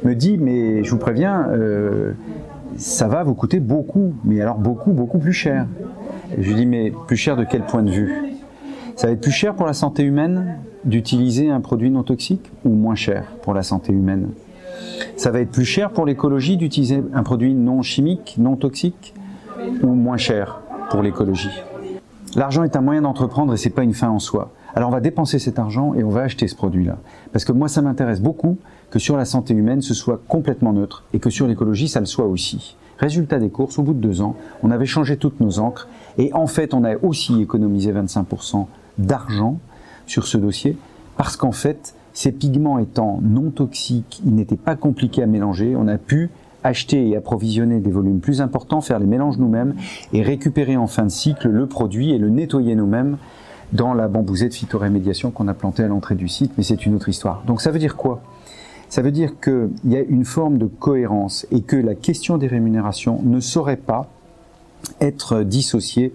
me 0.04 0.14
dit, 0.14 0.36
mais 0.36 0.84
je 0.84 0.90
vous 0.90 0.98
préviens, 0.98 1.48
euh, 1.48 2.12
ça 2.76 3.08
va 3.08 3.22
vous 3.22 3.32
coûter 3.32 3.60
beaucoup, 3.60 4.12
mais 4.26 4.42
alors 4.42 4.58
beaucoup, 4.58 4.92
beaucoup 4.92 5.18
plus 5.18 5.32
cher. 5.32 5.66
je 6.36 6.46
lui 6.46 6.54
dis, 6.54 6.66
mais 6.66 6.92
plus 7.06 7.16
cher 7.16 7.34
de 7.34 7.44
quel 7.44 7.62
point 7.62 7.82
de 7.82 7.90
vue? 7.90 8.29
Ça 9.00 9.06
va 9.06 9.14
être 9.14 9.22
plus 9.22 9.30
cher 9.30 9.54
pour 9.54 9.64
la 9.64 9.72
santé 9.72 10.02
humaine 10.02 10.58
d'utiliser 10.84 11.48
un 11.48 11.62
produit 11.62 11.90
non 11.90 12.02
toxique 12.02 12.52
ou 12.66 12.68
moins 12.68 12.94
cher 12.94 13.24
pour 13.40 13.54
la 13.54 13.62
santé 13.62 13.94
humaine? 13.94 14.28
Ça 15.16 15.30
va 15.30 15.40
être 15.40 15.50
plus 15.50 15.64
cher 15.64 15.90
pour 15.92 16.04
l'écologie 16.04 16.58
d'utiliser 16.58 17.02
un 17.14 17.22
produit 17.22 17.54
non 17.54 17.80
chimique, 17.80 18.34
non 18.36 18.56
toxique 18.56 19.14
ou 19.82 19.94
moins 19.94 20.18
cher 20.18 20.60
pour 20.90 21.00
l'écologie? 21.00 21.62
L'argent 22.36 22.62
est 22.62 22.76
un 22.76 22.82
moyen 22.82 23.00
d'entreprendre 23.00 23.54
et 23.54 23.56
c'est 23.56 23.70
pas 23.70 23.84
une 23.84 23.94
fin 23.94 24.10
en 24.10 24.18
soi. 24.18 24.50
Alors 24.74 24.90
on 24.90 24.92
va 24.92 25.00
dépenser 25.00 25.38
cet 25.38 25.58
argent 25.58 25.94
et 25.94 26.04
on 26.04 26.10
va 26.10 26.20
acheter 26.20 26.46
ce 26.46 26.54
produit-là. 26.54 26.98
Parce 27.32 27.46
que 27.46 27.52
moi 27.52 27.68
ça 27.68 27.80
m'intéresse 27.80 28.20
beaucoup 28.20 28.58
que 28.90 28.98
sur 28.98 29.16
la 29.16 29.24
santé 29.24 29.54
humaine 29.54 29.80
ce 29.80 29.94
soit 29.94 30.20
complètement 30.28 30.74
neutre 30.74 31.04
et 31.14 31.20
que 31.20 31.30
sur 31.30 31.46
l'écologie 31.46 31.88
ça 31.88 32.00
le 32.00 32.06
soit 32.06 32.26
aussi. 32.26 32.76
Résultat 32.98 33.38
des 33.38 33.48
courses, 33.48 33.78
au 33.78 33.82
bout 33.82 33.94
de 33.94 33.98
deux 33.98 34.20
ans, 34.20 34.36
on 34.62 34.70
avait 34.70 34.84
changé 34.84 35.16
toutes 35.16 35.40
nos 35.40 35.58
encres 35.58 35.88
et 36.18 36.34
en 36.34 36.46
fait 36.46 36.74
on 36.74 36.84
a 36.84 36.96
aussi 36.98 37.40
économisé 37.40 37.94
25% 37.94 38.66
d'argent 39.00 39.58
sur 40.06 40.26
ce 40.26 40.38
dossier 40.38 40.76
parce 41.16 41.36
qu'en 41.36 41.52
fait, 41.52 41.94
ces 42.12 42.32
pigments 42.32 42.78
étant 42.78 43.20
non 43.22 43.50
toxiques, 43.50 44.22
ils 44.24 44.34
n'étaient 44.34 44.56
pas 44.56 44.76
compliqués 44.76 45.22
à 45.22 45.26
mélanger. 45.26 45.76
On 45.76 45.86
a 45.86 45.98
pu 45.98 46.30
acheter 46.64 47.08
et 47.08 47.16
approvisionner 47.16 47.80
des 47.80 47.90
volumes 47.90 48.20
plus 48.20 48.40
importants, 48.40 48.80
faire 48.80 48.98
les 48.98 49.06
mélanges 49.06 49.38
nous-mêmes 49.38 49.74
et 50.12 50.22
récupérer 50.22 50.76
en 50.76 50.86
fin 50.86 51.04
de 51.04 51.10
cycle 51.10 51.48
le 51.48 51.66
produit 51.66 52.10
et 52.10 52.18
le 52.18 52.28
nettoyer 52.28 52.74
nous-mêmes 52.74 53.16
dans 53.72 53.94
la 53.94 54.08
bambousée 54.08 54.48
de 54.48 54.54
phytorémédiation 54.54 55.30
qu'on 55.30 55.48
a 55.48 55.54
plantée 55.54 55.84
à 55.84 55.88
l'entrée 55.88 56.16
du 56.16 56.28
site, 56.28 56.52
mais 56.58 56.64
c'est 56.64 56.84
une 56.84 56.94
autre 56.94 57.08
histoire. 57.08 57.42
Donc 57.46 57.60
ça 57.60 57.70
veut 57.70 57.78
dire 57.78 57.96
quoi? 57.96 58.20
Ça 58.88 59.02
veut 59.02 59.12
dire 59.12 59.38
qu'il 59.40 59.70
y 59.84 59.96
a 59.96 60.00
une 60.00 60.24
forme 60.24 60.58
de 60.58 60.66
cohérence 60.66 61.46
et 61.52 61.60
que 61.60 61.76
la 61.76 61.94
question 61.94 62.38
des 62.38 62.48
rémunérations 62.48 63.20
ne 63.22 63.38
saurait 63.38 63.76
pas 63.76 64.08
être 65.00 65.42
dissocié 65.42 66.12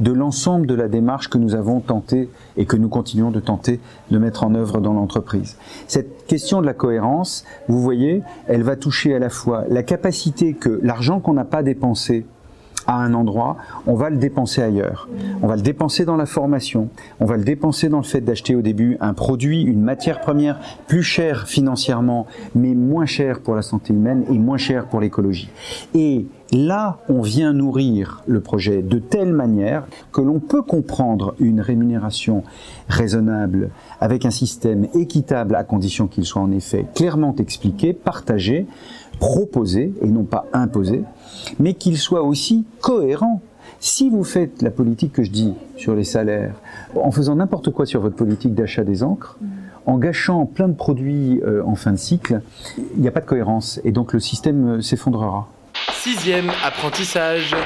de 0.00 0.12
l'ensemble 0.12 0.66
de 0.66 0.74
la 0.74 0.88
démarche 0.88 1.28
que 1.28 1.38
nous 1.38 1.54
avons 1.54 1.80
tenté 1.80 2.28
et 2.56 2.66
que 2.66 2.76
nous 2.76 2.88
continuons 2.88 3.30
de 3.30 3.40
tenter 3.40 3.80
de 4.10 4.18
mettre 4.18 4.44
en 4.44 4.54
œuvre 4.54 4.80
dans 4.80 4.92
l'entreprise. 4.92 5.56
Cette 5.86 6.26
question 6.26 6.60
de 6.60 6.66
la 6.66 6.74
cohérence, 6.74 7.44
vous 7.68 7.80
voyez, 7.80 8.22
elle 8.46 8.62
va 8.62 8.76
toucher 8.76 9.14
à 9.14 9.18
la 9.18 9.30
fois 9.30 9.64
la 9.68 9.82
capacité 9.82 10.54
que 10.54 10.80
l'argent 10.82 11.20
qu'on 11.20 11.34
n'a 11.34 11.44
pas 11.44 11.62
dépensé 11.62 12.26
à 12.86 12.96
un 12.96 13.14
endroit, 13.14 13.56
on 13.86 13.94
va 13.94 14.10
le 14.10 14.16
dépenser 14.16 14.62
ailleurs. 14.62 15.08
On 15.42 15.46
va 15.46 15.56
le 15.56 15.62
dépenser 15.62 16.04
dans 16.04 16.16
la 16.16 16.26
formation, 16.26 16.88
on 17.20 17.26
va 17.26 17.36
le 17.36 17.44
dépenser 17.44 17.88
dans 17.88 17.98
le 17.98 18.04
fait 18.04 18.20
d'acheter 18.20 18.54
au 18.54 18.62
début 18.62 18.96
un 19.00 19.14
produit, 19.14 19.62
une 19.62 19.82
matière 19.82 20.20
première 20.20 20.58
plus 20.86 21.02
chère 21.02 21.46
financièrement, 21.46 22.26
mais 22.54 22.74
moins 22.74 23.06
cher 23.06 23.40
pour 23.40 23.54
la 23.54 23.62
santé 23.62 23.92
humaine 23.92 24.24
et 24.30 24.38
moins 24.38 24.58
cher 24.58 24.86
pour 24.86 25.00
l'écologie. 25.00 25.50
Et 25.94 26.26
là, 26.52 26.98
on 27.08 27.22
vient 27.22 27.52
nourrir 27.52 28.22
le 28.26 28.40
projet 28.40 28.82
de 28.82 28.98
telle 28.98 29.32
manière 29.32 29.86
que 30.12 30.20
l'on 30.20 30.38
peut 30.38 30.62
comprendre 30.62 31.34
une 31.38 31.60
rémunération 31.60 32.44
raisonnable 32.88 33.70
avec 34.00 34.26
un 34.26 34.30
système 34.30 34.86
équitable 34.94 35.54
à 35.54 35.64
condition 35.64 36.06
qu'il 36.06 36.24
soit 36.24 36.42
en 36.42 36.52
effet 36.52 36.86
clairement 36.94 37.34
expliqué, 37.38 37.92
partagé, 37.92 38.66
proposé 39.18 39.92
et 40.02 40.08
non 40.08 40.24
pas 40.24 40.46
imposé, 40.52 41.04
mais 41.58 41.74
qu'il 41.74 41.98
soit 41.98 42.22
aussi 42.22 42.64
cohérent. 42.80 43.40
Si 43.80 44.10
vous 44.10 44.24
faites 44.24 44.62
la 44.62 44.70
politique 44.70 45.12
que 45.12 45.24
je 45.24 45.30
dis 45.30 45.54
sur 45.76 45.94
les 45.94 46.04
salaires, 46.04 46.54
en 46.94 47.10
faisant 47.10 47.36
n'importe 47.36 47.70
quoi 47.70 47.84
sur 47.86 48.00
votre 48.00 48.14
politique 48.14 48.54
d'achat 48.54 48.84
des 48.84 49.02
encres, 49.02 49.38
en 49.86 49.98
gâchant 49.98 50.46
plein 50.46 50.68
de 50.68 50.74
produits 50.74 51.40
euh, 51.42 51.62
en 51.64 51.74
fin 51.74 51.92
de 51.92 51.96
cycle, 51.96 52.42
il 52.94 53.00
n'y 53.00 53.08
a 53.08 53.10
pas 53.10 53.20
de 53.20 53.26
cohérence 53.26 53.80
et 53.84 53.92
donc 53.92 54.12
le 54.12 54.20
système 54.20 54.76
euh, 54.76 54.80
s'effondrera. 54.80 55.48
Sixième 55.92 56.50
apprentissage. 56.64 57.56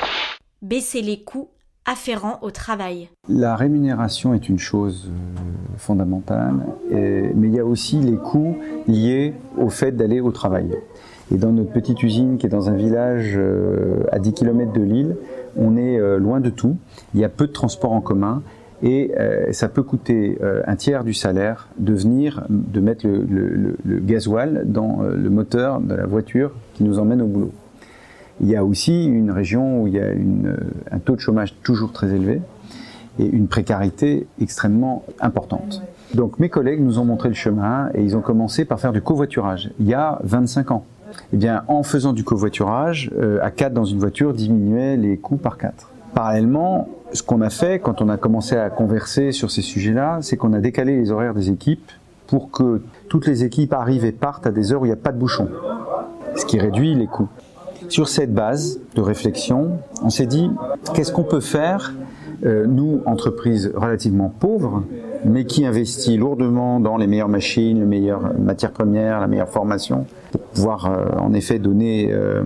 Baisser 0.62 1.02
les 1.02 1.20
coûts 1.20 1.48
afférents 1.84 2.38
au 2.42 2.50
travail. 2.50 3.08
La 3.28 3.54
rémunération 3.54 4.34
est 4.34 4.48
une 4.48 4.58
chose 4.58 5.08
euh, 5.08 5.76
fondamentale, 5.76 6.54
mais 6.90 7.48
il 7.48 7.54
y 7.54 7.60
a 7.60 7.64
aussi 7.64 8.00
les 8.00 8.16
coûts 8.16 8.56
liés 8.88 9.34
au 9.58 9.68
fait 9.68 9.92
d'aller 9.92 10.20
au 10.20 10.32
travail. 10.32 10.74
Et 11.32 11.38
dans 11.38 11.50
notre 11.50 11.72
petite 11.72 12.02
usine 12.02 12.38
qui 12.38 12.46
est 12.46 12.50
dans 12.50 12.70
un 12.70 12.76
village 12.76 13.34
euh, 13.36 14.04
à 14.12 14.18
10 14.18 14.32
km 14.32 14.72
de 14.72 14.82
Lille, 14.82 15.16
on 15.56 15.76
est 15.76 15.98
euh, 15.98 16.18
loin 16.18 16.40
de 16.40 16.50
tout. 16.50 16.76
Il 17.14 17.20
y 17.20 17.24
a 17.24 17.28
peu 17.28 17.48
de 17.48 17.52
transports 17.52 17.92
en 17.92 18.00
commun 18.00 18.42
et 18.82 19.12
euh, 19.18 19.52
ça 19.52 19.68
peut 19.68 19.82
coûter 19.82 20.38
un 20.66 20.76
tiers 20.76 21.02
du 21.02 21.14
salaire 21.14 21.68
de 21.78 21.94
venir, 21.94 22.44
de 22.48 22.80
mettre 22.80 23.06
le, 23.06 23.76
le, 23.84 23.98
gasoil 24.00 24.64
dans 24.66 25.00
le 25.00 25.30
moteur 25.30 25.80
de 25.80 25.94
la 25.94 26.06
voiture 26.06 26.52
qui 26.74 26.84
nous 26.84 26.98
emmène 26.98 27.22
au 27.22 27.26
boulot. 27.26 27.52
Il 28.40 28.48
y 28.48 28.54
a 28.54 28.64
aussi 28.64 29.06
une 29.06 29.30
région 29.30 29.82
où 29.82 29.86
il 29.86 29.94
y 29.94 29.98
a 29.98 30.08
un 30.90 30.98
taux 30.98 31.16
de 31.16 31.20
chômage 31.20 31.56
toujours 31.62 31.92
très 31.92 32.14
élevé 32.14 32.42
et 33.18 33.24
une 33.24 33.48
précarité 33.48 34.26
extrêmement 34.42 35.04
importante. 35.20 35.82
Donc 36.14 36.38
mes 36.38 36.50
collègues 36.50 36.82
nous 36.82 36.98
ont 36.98 37.06
montré 37.06 37.30
le 37.30 37.34
chemin 37.34 37.88
et 37.94 38.02
ils 38.02 38.14
ont 38.14 38.20
commencé 38.20 38.66
par 38.66 38.78
faire 38.78 38.92
du 38.92 39.00
covoiturage 39.00 39.70
il 39.80 39.86
y 39.86 39.94
a 39.94 40.20
25 40.22 40.70
ans 40.70 40.84
eh 41.32 41.36
bien, 41.36 41.62
en 41.68 41.82
faisant 41.82 42.12
du 42.12 42.24
covoiturage, 42.24 43.10
euh, 43.18 43.38
à 43.42 43.50
4 43.50 43.72
dans 43.72 43.84
une 43.84 43.98
voiture 43.98 44.34
diminuait 44.34 44.96
les 44.96 45.16
coûts 45.16 45.36
par 45.36 45.58
4. 45.58 45.90
Parallèlement, 46.14 46.88
ce 47.12 47.22
qu'on 47.22 47.40
a 47.40 47.50
fait 47.50 47.78
quand 47.78 48.00
on 48.02 48.08
a 48.08 48.16
commencé 48.16 48.56
à 48.56 48.70
converser 48.70 49.32
sur 49.32 49.50
ces 49.50 49.62
sujets-là, 49.62 50.18
c'est 50.22 50.36
qu'on 50.36 50.52
a 50.52 50.60
décalé 50.60 50.96
les 50.96 51.10
horaires 51.10 51.34
des 51.34 51.50
équipes 51.50 51.90
pour 52.26 52.50
que 52.50 52.82
toutes 53.08 53.26
les 53.26 53.44
équipes 53.44 53.72
arrivent 53.72 54.04
et 54.04 54.12
partent 54.12 54.46
à 54.46 54.50
des 54.50 54.72
heures 54.72 54.82
où 54.82 54.84
il 54.84 54.88
n'y 54.88 54.94
a 54.94 54.96
pas 54.96 55.12
de 55.12 55.18
bouchon, 55.18 55.48
ce 56.34 56.44
qui 56.44 56.58
réduit 56.58 56.94
les 56.94 57.06
coûts. 57.06 57.28
Sur 57.88 58.08
cette 58.08 58.34
base 58.34 58.80
de 58.96 59.00
réflexion, 59.00 59.78
on 60.02 60.10
s'est 60.10 60.26
dit, 60.26 60.50
qu'est-ce 60.94 61.12
qu'on 61.12 61.22
peut 61.22 61.40
faire, 61.40 61.94
euh, 62.44 62.66
nous, 62.66 63.00
entreprises 63.06 63.72
relativement 63.74 64.32
pauvres, 64.40 64.82
mais 65.26 65.44
qui 65.44 65.66
investit 65.66 66.16
lourdement 66.16 66.80
dans 66.80 66.96
les 66.96 67.06
meilleures 67.06 67.28
machines, 67.28 67.80
les 67.80 67.86
meilleures 67.86 68.32
matières 68.38 68.70
premières, 68.70 69.20
la 69.20 69.26
meilleure 69.26 69.48
formation, 69.48 70.06
pour 70.30 70.40
pouvoir 70.40 70.86
euh, 70.86 71.18
en 71.18 71.32
effet 71.34 71.58
donner 71.58 72.08
euh, 72.10 72.42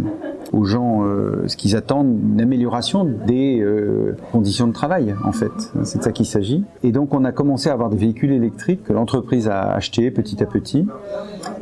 aux 0.52 0.64
gens 0.64 1.04
euh, 1.04 1.44
ce 1.46 1.56
qu'ils 1.56 1.76
attendent, 1.76 2.18
une 2.32 2.40
amélioration 2.40 3.04
des 3.04 3.60
euh, 3.60 4.16
conditions 4.32 4.66
de 4.66 4.72
travail 4.72 5.14
en 5.24 5.32
fait. 5.32 5.52
C'est 5.84 5.98
de 5.98 6.02
ça 6.02 6.12
qu'il 6.12 6.26
s'agit. 6.26 6.64
Et 6.82 6.92
donc 6.92 7.14
on 7.14 7.24
a 7.24 7.32
commencé 7.32 7.68
à 7.68 7.72
avoir 7.72 7.90
des 7.90 7.96
véhicules 7.96 8.32
électriques 8.32 8.84
que 8.84 8.92
l'entreprise 8.92 9.48
a 9.48 9.72
achetés 9.72 10.10
petit 10.10 10.42
à 10.42 10.46
petit 10.46 10.86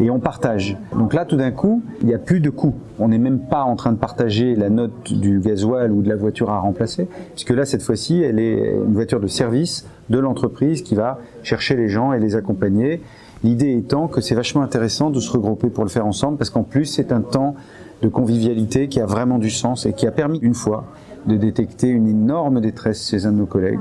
et 0.01 0.11
on 0.11 0.21
partage. 0.21 0.77
Donc 0.97 1.15
là 1.15 1.25
tout 1.25 1.37
d'un 1.37 1.51
coup, 1.51 1.83
il 2.01 2.09
n'y 2.09 2.15
a 2.15 2.19
plus 2.19 2.41
de 2.41 2.51
coûts. 2.51 2.75
On 2.99 3.09
n'est 3.09 3.19
même 3.19 3.41
pas 3.41 3.63
en 3.63 3.77
train 3.77 3.93
de 3.93 3.99
partager 3.99 4.55
la 4.55 4.71
note 4.71 5.13
du 5.13 5.41
gasoil 5.41 5.93
ou 5.93 6.03
de 6.03 6.09
la 6.09 6.17
voiture 6.17 6.51
à 6.51 6.59
remplacer, 6.59 7.09
puisque 7.35 7.51
là 7.51 7.65
cette 7.65 7.83
fois-ci, 7.83 8.23
elle 8.23 8.39
est 8.39 8.75
une 8.75 8.95
voiture 8.95 9.21
de 9.21 9.27
service 9.27 9.87
de 10.11 10.19
l'entreprise 10.19 10.83
qui 10.83 10.95
va 10.95 11.19
chercher 11.43 11.77
les 11.77 11.89
gens 11.89 12.13
et 12.13 12.19
les 12.19 12.37
accompagner. 12.37 13.03
L'idée 13.45 13.77
étant 13.77 14.09
que 14.09 14.21
c'est 14.21 14.35
vachement 14.35 14.63
intéressant 14.63 15.11
de 15.11 15.21
se 15.21 15.31
regrouper 15.31 15.69
pour 15.69 15.85
le 15.85 15.91
faire 15.91 16.07
ensemble, 16.07 16.39
parce 16.39 16.51
qu'en 16.51 16.65
plus 16.65 16.87
c'est 16.87 17.13
un 17.13 17.21
temps 17.21 17.55
de 18.03 18.09
convivialité 18.09 18.89
qui 18.89 19.01
a 19.01 19.07
vraiment 19.07 19.39
du 19.39 19.51
sens 19.51 19.87
et 19.87 19.93
qui 19.93 20.07
a 20.07 20.11
permis 20.11 20.39
une 20.39 20.55
fois 20.55 20.85
de 21.27 21.37
détecter 21.37 21.89
une 21.89 22.09
énorme 22.09 22.61
détresse 22.61 23.09
chez 23.09 23.27
un 23.27 23.33
de 23.33 23.39
nos 23.39 23.47
collègues. 23.47 23.81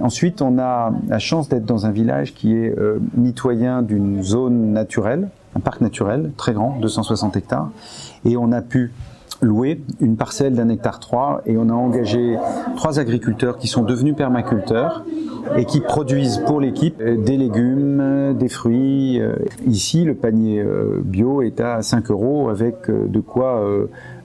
Ensuite, 0.00 0.42
on 0.42 0.58
a 0.58 0.92
la 1.08 1.18
chance 1.18 1.48
d'être 1.48 1.64
dans 1.64 1.86
un 1.86 1.90
village 1.90 2.34
qui 2.34 2.54
est 2.54 2.76
euh, 2.78 2.98
mitoyen 3.16 3.82
d'une 3.82 4.22
zone 4.22 4.72
naturelle, 4.72 5.28
un 5.56 5.60
parc 5.60 5.80
naturel 5.80 6.30
très 6.36 6.52
grand, 6.52 6.78
260 6.80 7.36
hectares, 7.36 7.70
et 8.24 8.36
on 8.36 8.52
a 8.52 8.62
pu 8.62 8.92
louer 9.40 9.80
une 10.00 10.16
parcelle 10.16 10.54
d'un 10.54 10.68
hectare 10.68 11.00
3 11.00 11.42
et 11.46 11.56
on 11.56 11.68
a 11.68 11.74
engagé 11.74 12.36
trois 12.76 12.98
agriculteurs 12.98 13.58
qui 13.58 13.68
sont 13.68 13.82
devenus 13.82 14.16
permaculteurs 14.16 15.04
et 15.56 15.64
qui 15.64 15.80
produisent 15.80 16.42
pour 16.46 16.60
l'équipe 16.60 17.00
euh, 17.00 17.16
des 17.16 17.36
légumes, 17.36 18.34
des 18.38 18.48
fruits. 18.48 19.20
Euh, 19.20 19.36
ici, 19.66 20.04
le 20.04 20.14
panier 20.14 20.60
euh, 20.60 21.00
bio 21.02 21.42
est 21.42 21.60
à 21.60 21.82
5 21.82 22.10
euros 22.10 22.48
avec 22.48 22.90
de 22.90 23.20
quoi 23.20 23.62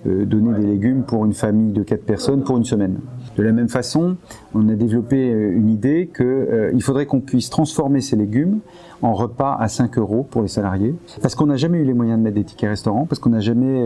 donner 0.06 0.60
des 0.60 0.68
légumes 0.68 1.04
pour 1.04 1.26
une 1.26 1.34
famille 1.34 1.72
de 1.72 1.84
4 1.84 2.04
personnes 2.04 2.44
pour 2.44 2.58
une 2.58 2.66
semaine. 2.66 3.00
De 3.38 3.44
la 3.44 3.52
même 3.52 3.70
façon, 3.70 4.18
on 4.54 4.68
a 4.70 4.76
développé 4.76 5.28
une 5.28 5.70
idée 5.70 6.10
qu'il 6.16 6.84
faudrait 6.84 7.06
qu'on 7.06 7.22
puisse 7.22 7.50
transformer 7.50 8.02
ces 8.02 8.16
légumes 8.16 8.60
en 9.02 9.14
repas 9.14 9.58
à 9.60 9.68
5 9.68 9.98
euros 9.98 10.26
pour 10.30 10.42
les 10.42 10.48
salariés, 10.48 10.96
parce 11.22 11.36
qu'on 11.36 11.48
n'a 11.48 11.58
jamais 11.58 11.80
eu 11.80 11.84
les 11.84 11.94
moyens 11.94 12.20
de 12.20 12.24
mettre 12.24 12.36
des 12.36 12.44
tickets 12.44 12.70
restaurants, 12.70 13.06
parce 13.06 13.20
qu'on 13.20 13.32
n'a 13.32 13.40
jamais 13.40 13.86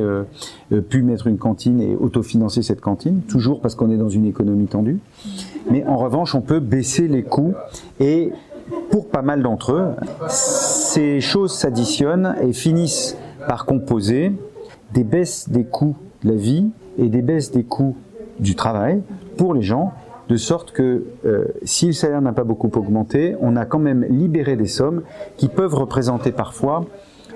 pu 0.90 1.02
mettre 1.02 1.28
une 1.28 1.38
cantine 1.38 1.80
et 1.82 1.96
autofinancer 1.96 2.62
cette 2.62 2.82
cantine, 2.82 3.22
toujours 3.22 3.62
parce 3.62 3.76
qu'on 3.76 3.90
est 3.90 3.98
dans 3.98 4.10
une 4.10 4.26
économie 4.26 4.68
tendue. 4.68 5.00
Mais 5.72 5.86
en 5.86 5.98
revanche, 5.98 6.36
on 6.36 6.42
peut 6.42 6.60
baisser 6.60 7.08
les 7.08 7.24
coûts 7.24 7.54
et 8.00 8.32
pour 8.90 9.08
pas 9.08 9.22
mal 9.22 9.42
d'entre 9.42 9.74
eux, 9.74 9.88
ces 10.28 11.22
choses 11.22 11.54
s'additionnent 11.54 12.36
et 12.42 12.54
finissent 12.54 13.18
par 13.48 13.66
composer 13.66 14.34
des 14.94 15.04
baisses 15.04 15.50
des 15.50 15.64
coûts 15.64 15.96
la 16.24 16.34
vie 16.34 16.70
et 16.98 17.10
des 17.10 17.22
baisses 17.22 17.52
des 17.52 17.64
coûts 17.64 17.96
du 18.40 18.56
travail 18.56 19.02
pour 19.38 19.54
les 19.54 19.62
gens, 19.62 19.94
de 20.30 20.38
sorte 20.38 20.72
que 20.72 21.06
euh, 21.26 21.46
si 21.64 21.88
le 21.88 21.94
salaire 21.94 22.22
n'a 22.22 22.34
pas 22.34 22.44
beaucoup 22.44 22.70
augmenté, 22.76 23.36
on 23.42 23.56
a 23.56 23.66
quand 23.66 23.80
même 23.80 24.06
libéré 24.10 24.56
des 24.56 24.68
sommes 24.68 25.04
qui 25.38 25.48
peuvent 25.48 25.76
représenter 25.76 26.32
parfois, 26.32 26.86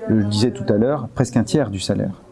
je 0.08 0.22
disais 0.26 0.50
tout 0.50 0.70
à 0.72 0.76
l'heure, 0.76 1.08
presque 1.14 1.36
un 1.36 1.44
tiers 1.44 1.70
du 1.70 1.80
salaire. 1.80 2.22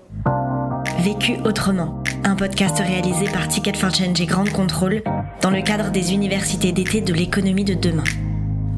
Vécu 0.98 1.36
autrement, 1.44 2.02
un 2.24 2.36
podcast 2.36 2.78
réalisé 2.78 3.26
par 3.32 3.48
Ticket 3.48 3.74
for 3.74 3.94
Change 3.94 4.20
et 4.20 4.26
Grande 4.26 4.50
Contrôle 4.50 5.02
dans 5.40 5.50
le 5.50 5.62
cadre 5.62 5.90
des 5.90 6.12
universités 6.12 6.72
d'été 6.72 7.00
de 7.00 7.14
l'économie 7.14 7.64
de 7.64 7.74
demain. 7.74 8.04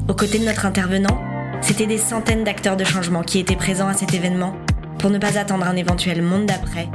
Aux 0.07 0.13
côtés 0.13 0.39
de 0.39 0.45
notre 0.45 0.65
intervenant, 0.65 1.17
c'était 1.61 1.87
des 1.87 1.97
centaines 1.97 2.43
d'acteurs 2.43 2.77
de 2.77 2.83
changement 2.83 3.23
qui 3.23 3.39
étaient 3.39 3.55
présents 3.55 3.87
à 3.87 3.93
cet 3.93 4.13
événement 4.13 4.53
pour 4.99 5.09
ne 5.09 5.17
pas 5.17 5.37
attendre 5.37 5.65
un 5.65 5.75
éventuel 5.75 6.21
monde 6.21 6.45
d'après, 6.45 6.87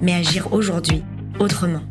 mais 0.00 0.14
agir 0.14 0.52
aujourd'hui 0.52 1.02
autrement. 1.38 1.82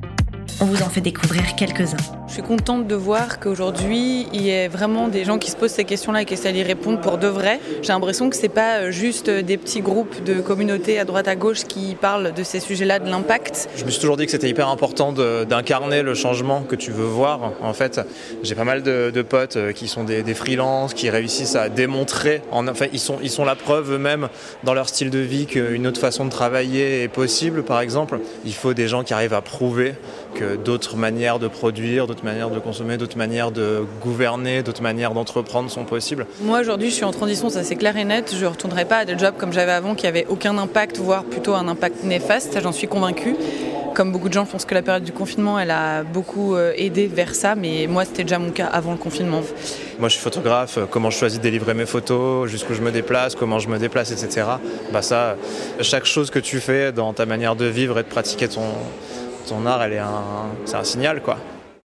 On 0.59 0.65
vous 0.65 0.81
en 0.81 0.89
fait 0.89 1.01
découvrir 1.01 1.55
quelques-uns. 1.55 2.22
Je 2.33 2.39
suis 2.39 2.47
contente 2.47 2.87
de 2.87 2.95
voir 2.95 3.39
qu'aujourd'hui, 3.39 4.25
il 4.33 4.41
y 4.41 4.51
a 4.51 4.67
vraiment 4.67 5.07
des 5.07 5.23
gens 5.23 5.37
qui 5.37 5.51
se 5.51 5.55
posent 5.55 5.69
ces 5.69 5.83
questions-là 5.85 6.23
et 6.23 6.25
qui 6.25 6.33
essaient 6.33 6.51
d'y 6.51 6.63
répondre 6.63 6.99
pour 6.99 7.19
de 7.19 7.27
vrai. 7.27 7.59
J'ai 7.83 7.89
l'impression 7.89 8.27
que 8.31 8.35
ce 8.35 8.41
n'est 8.41 8.49
pas 8.49 8.77
euh, 8.77 8.91
juste 8.91 9.29
des 9.29 9.55
petits 9.55 9.81
groupes 9.81 10.23
de 10.23 10.41
communautés 10.41 10.97
à 10.97 11.05
droite 11.05 11.27
à 11.27 11.35
gauche 11.35 11.65
qui 11.65 11.93
parlent 11.93 12.33
de 12.33 12.41
ces 12.41 12.59
sujets-là, 12.59 12.97
de 12.97 13.07
l'impact. 13.07 13.69
Je 13.75 13.85
me 13.85 13.91
suis 13.91 14.01
toujours 14.01 14.17
dit 14.17 14.25
que 14.25 14.31
c'était 14.31 14.49
hyper 14.49 14.67
important 14.69 15.11
d'incarner 15.11 16.01
le 16.01 16.15
changement 16.15 16.63
que 16.63 16.75
tu 16.75 16.89
veux 16.89 17.05
voir. 17.05 17.51
En 17.61 17.73
fait, 17.73 18.01
j'ai 18.41 18.55
pas 18.55 18.63
mal 18.63 18.81
de, 18.81 19.21
potes 19.21 19.57
euh, 19.57 19.71
qui 19.71 19.87
sont 19.87 20.03
des, 20.03 20.23
des 20.23 20.33
freelances, 20.33 20.95
qui 20.95 21.11
réussissent 21.11 21.55
à 21.55 21.69
démontrer, 21.69 22.41
en, 22.49 22.67
enfin, 22.67 22.87
ils 22.91 22.99
sont, 22.99 23.19
ils 23.21 23.29
sont 23.29 23.45
la 23.45 23.53
preuve 23.53 23.93
eux-mêmes 23.93 24.27
dans 24.63 24.73
leur 24.73 24.89
style 24.89 25.11
de 25.11 25.19
vie 25.19 25.45
qu'une 25.45 25.85
autre 25.85 26.01
façon 26.01 26.25
de 26.25 26.31
travailler 26.31 27.03
est 27.03 27.09
possible, 27.09 27.61
par 27.61 27.79
exemple. 27.79 28.17
Il 28.43 28.55
faut 28.55 28.73
des 28.73 28.87
gens 28.87 29.03
qui 29.03 29.13
arrivent 29.13 29.35
à 29.35 29.41
prouver 29.41 29.93
que 30.33 30.55
d'autres 30.55 30.97
manières 30.97 31.37
de 31.37 31.47
produire, 31.47 32.07
manières 32.23 32.49
de 32.49 32.59
consommer, 32.59 32.97
d'autres 32.97 33.17
manières 33.17 33.51
de 33.51 33.85
gouverner, 34.01 34.63
d'autres 34.63 34.81
manières 34.81 35.13
d'entreprendre 35.13 35.69
sont 35.69 35.85
possibles. 35.85 36.25
Moi 36.41 36.61
aujourd'hui 36.61 36.89
je 36.89 36.95
suis 36.95 37.05
en 37.05 37.11
transition, 37.11 37.49
ça 37.49 37.63
c'est 37.63 37.75
clair 37.75 37.97
et 37.97 38.05
net. 38.05 38.33
Je 38.37 38.43
ne 38.43 38.49
retournerai 38.49 38.85
pas 38.85 38.97
à 38.97 39.05
des 39.05 39.17
jobs 39.17 39.35
comme 39.37 39.53
j'avais 39.53 39.71
avant 39.71 39.95
qui 39.95 40.05
n'avaient 40.05 40.25
aucun 40.29 40.57
impact, 40.57 40.97
voire 40.97 41.23
plutôt 41.23 41.53
un 41.53 41.67
impact 41.67 42.03
néfaste, 42.03 42.53
ça 42.53 42.59
j'en 42.59 42.71
suis 42.71 42.87
convaincue. 42.87 43.35
Comme 43.93 44.11
beaucoup 44.11 44.27
de 44.27 44.33
gens, 44.33 44.45
je 44.45 44.51
pense 44.51 44.65
que 44.65 44.73
la 44.73 44.81
période 44.81 45.03
du 45.03 45.11
confinement, 45.11 45.59
elle 45.59 45.69
a 45.69 46.01
beaucoup 46.01 46.55
euh, 46.55 46.73
aidé 46.75 47.05
vers 47.05 47.35
ça, 47.35 47.53
mais 47.53 47.85
moi, 47.87 48.05
c'était 48.05 48.23
déjà 48.23 48.39
mon 48.39 48.49
cas 48.49 48.65
avant 48.65 48.91
le 48.91 48.97
confinement. 48.97 49.41
Moi, 49.99 50.09
je 50.09 50.13
suis 50.13 50.23
photographe, 50.23 50.79
comment 50.89 51.11
je 51.11 51.17
choisis 51.19 51.37
de 51.37 51.43
délivrer 51.43 51.75
mes 51.75 51.85
photos, 51.85 52.49
jusqu'où 52.49 52.73
je 52.73 52.81
me 52.81 52.91
déplace, 52.91 53.35
comment 53.35 53.59
je 53.59 53.69
me 53.69 53.77
déplace, 53.77 54.11
etc. 54.11 54.47
Bah 54.91 55.03
ça, 55.03 55.35
chaque 55.81 56.05
chose 56.05 56.31
que 56.31 56.39
tu 56.39 56.59
fais 56.59 56.91
dans 56.91 57.13
ta 57.13 57.27
manière 57.27 57.55
de 57.55 57.65
vivre 57.65 57.99
et 57.99 58.03
de 58.03 58.07
pratiquer 58.07 58.47
ton, 58.47 58.65
ton 59.47 59.63
art, 59.67 59.83
elle 59.83 59.93
est 59.93 59.99
un, 59.99 60.23
c'est 60.65 60.77
un 60.77 60.83
signal, 60.83 61.21
quoi. 61.21 61.37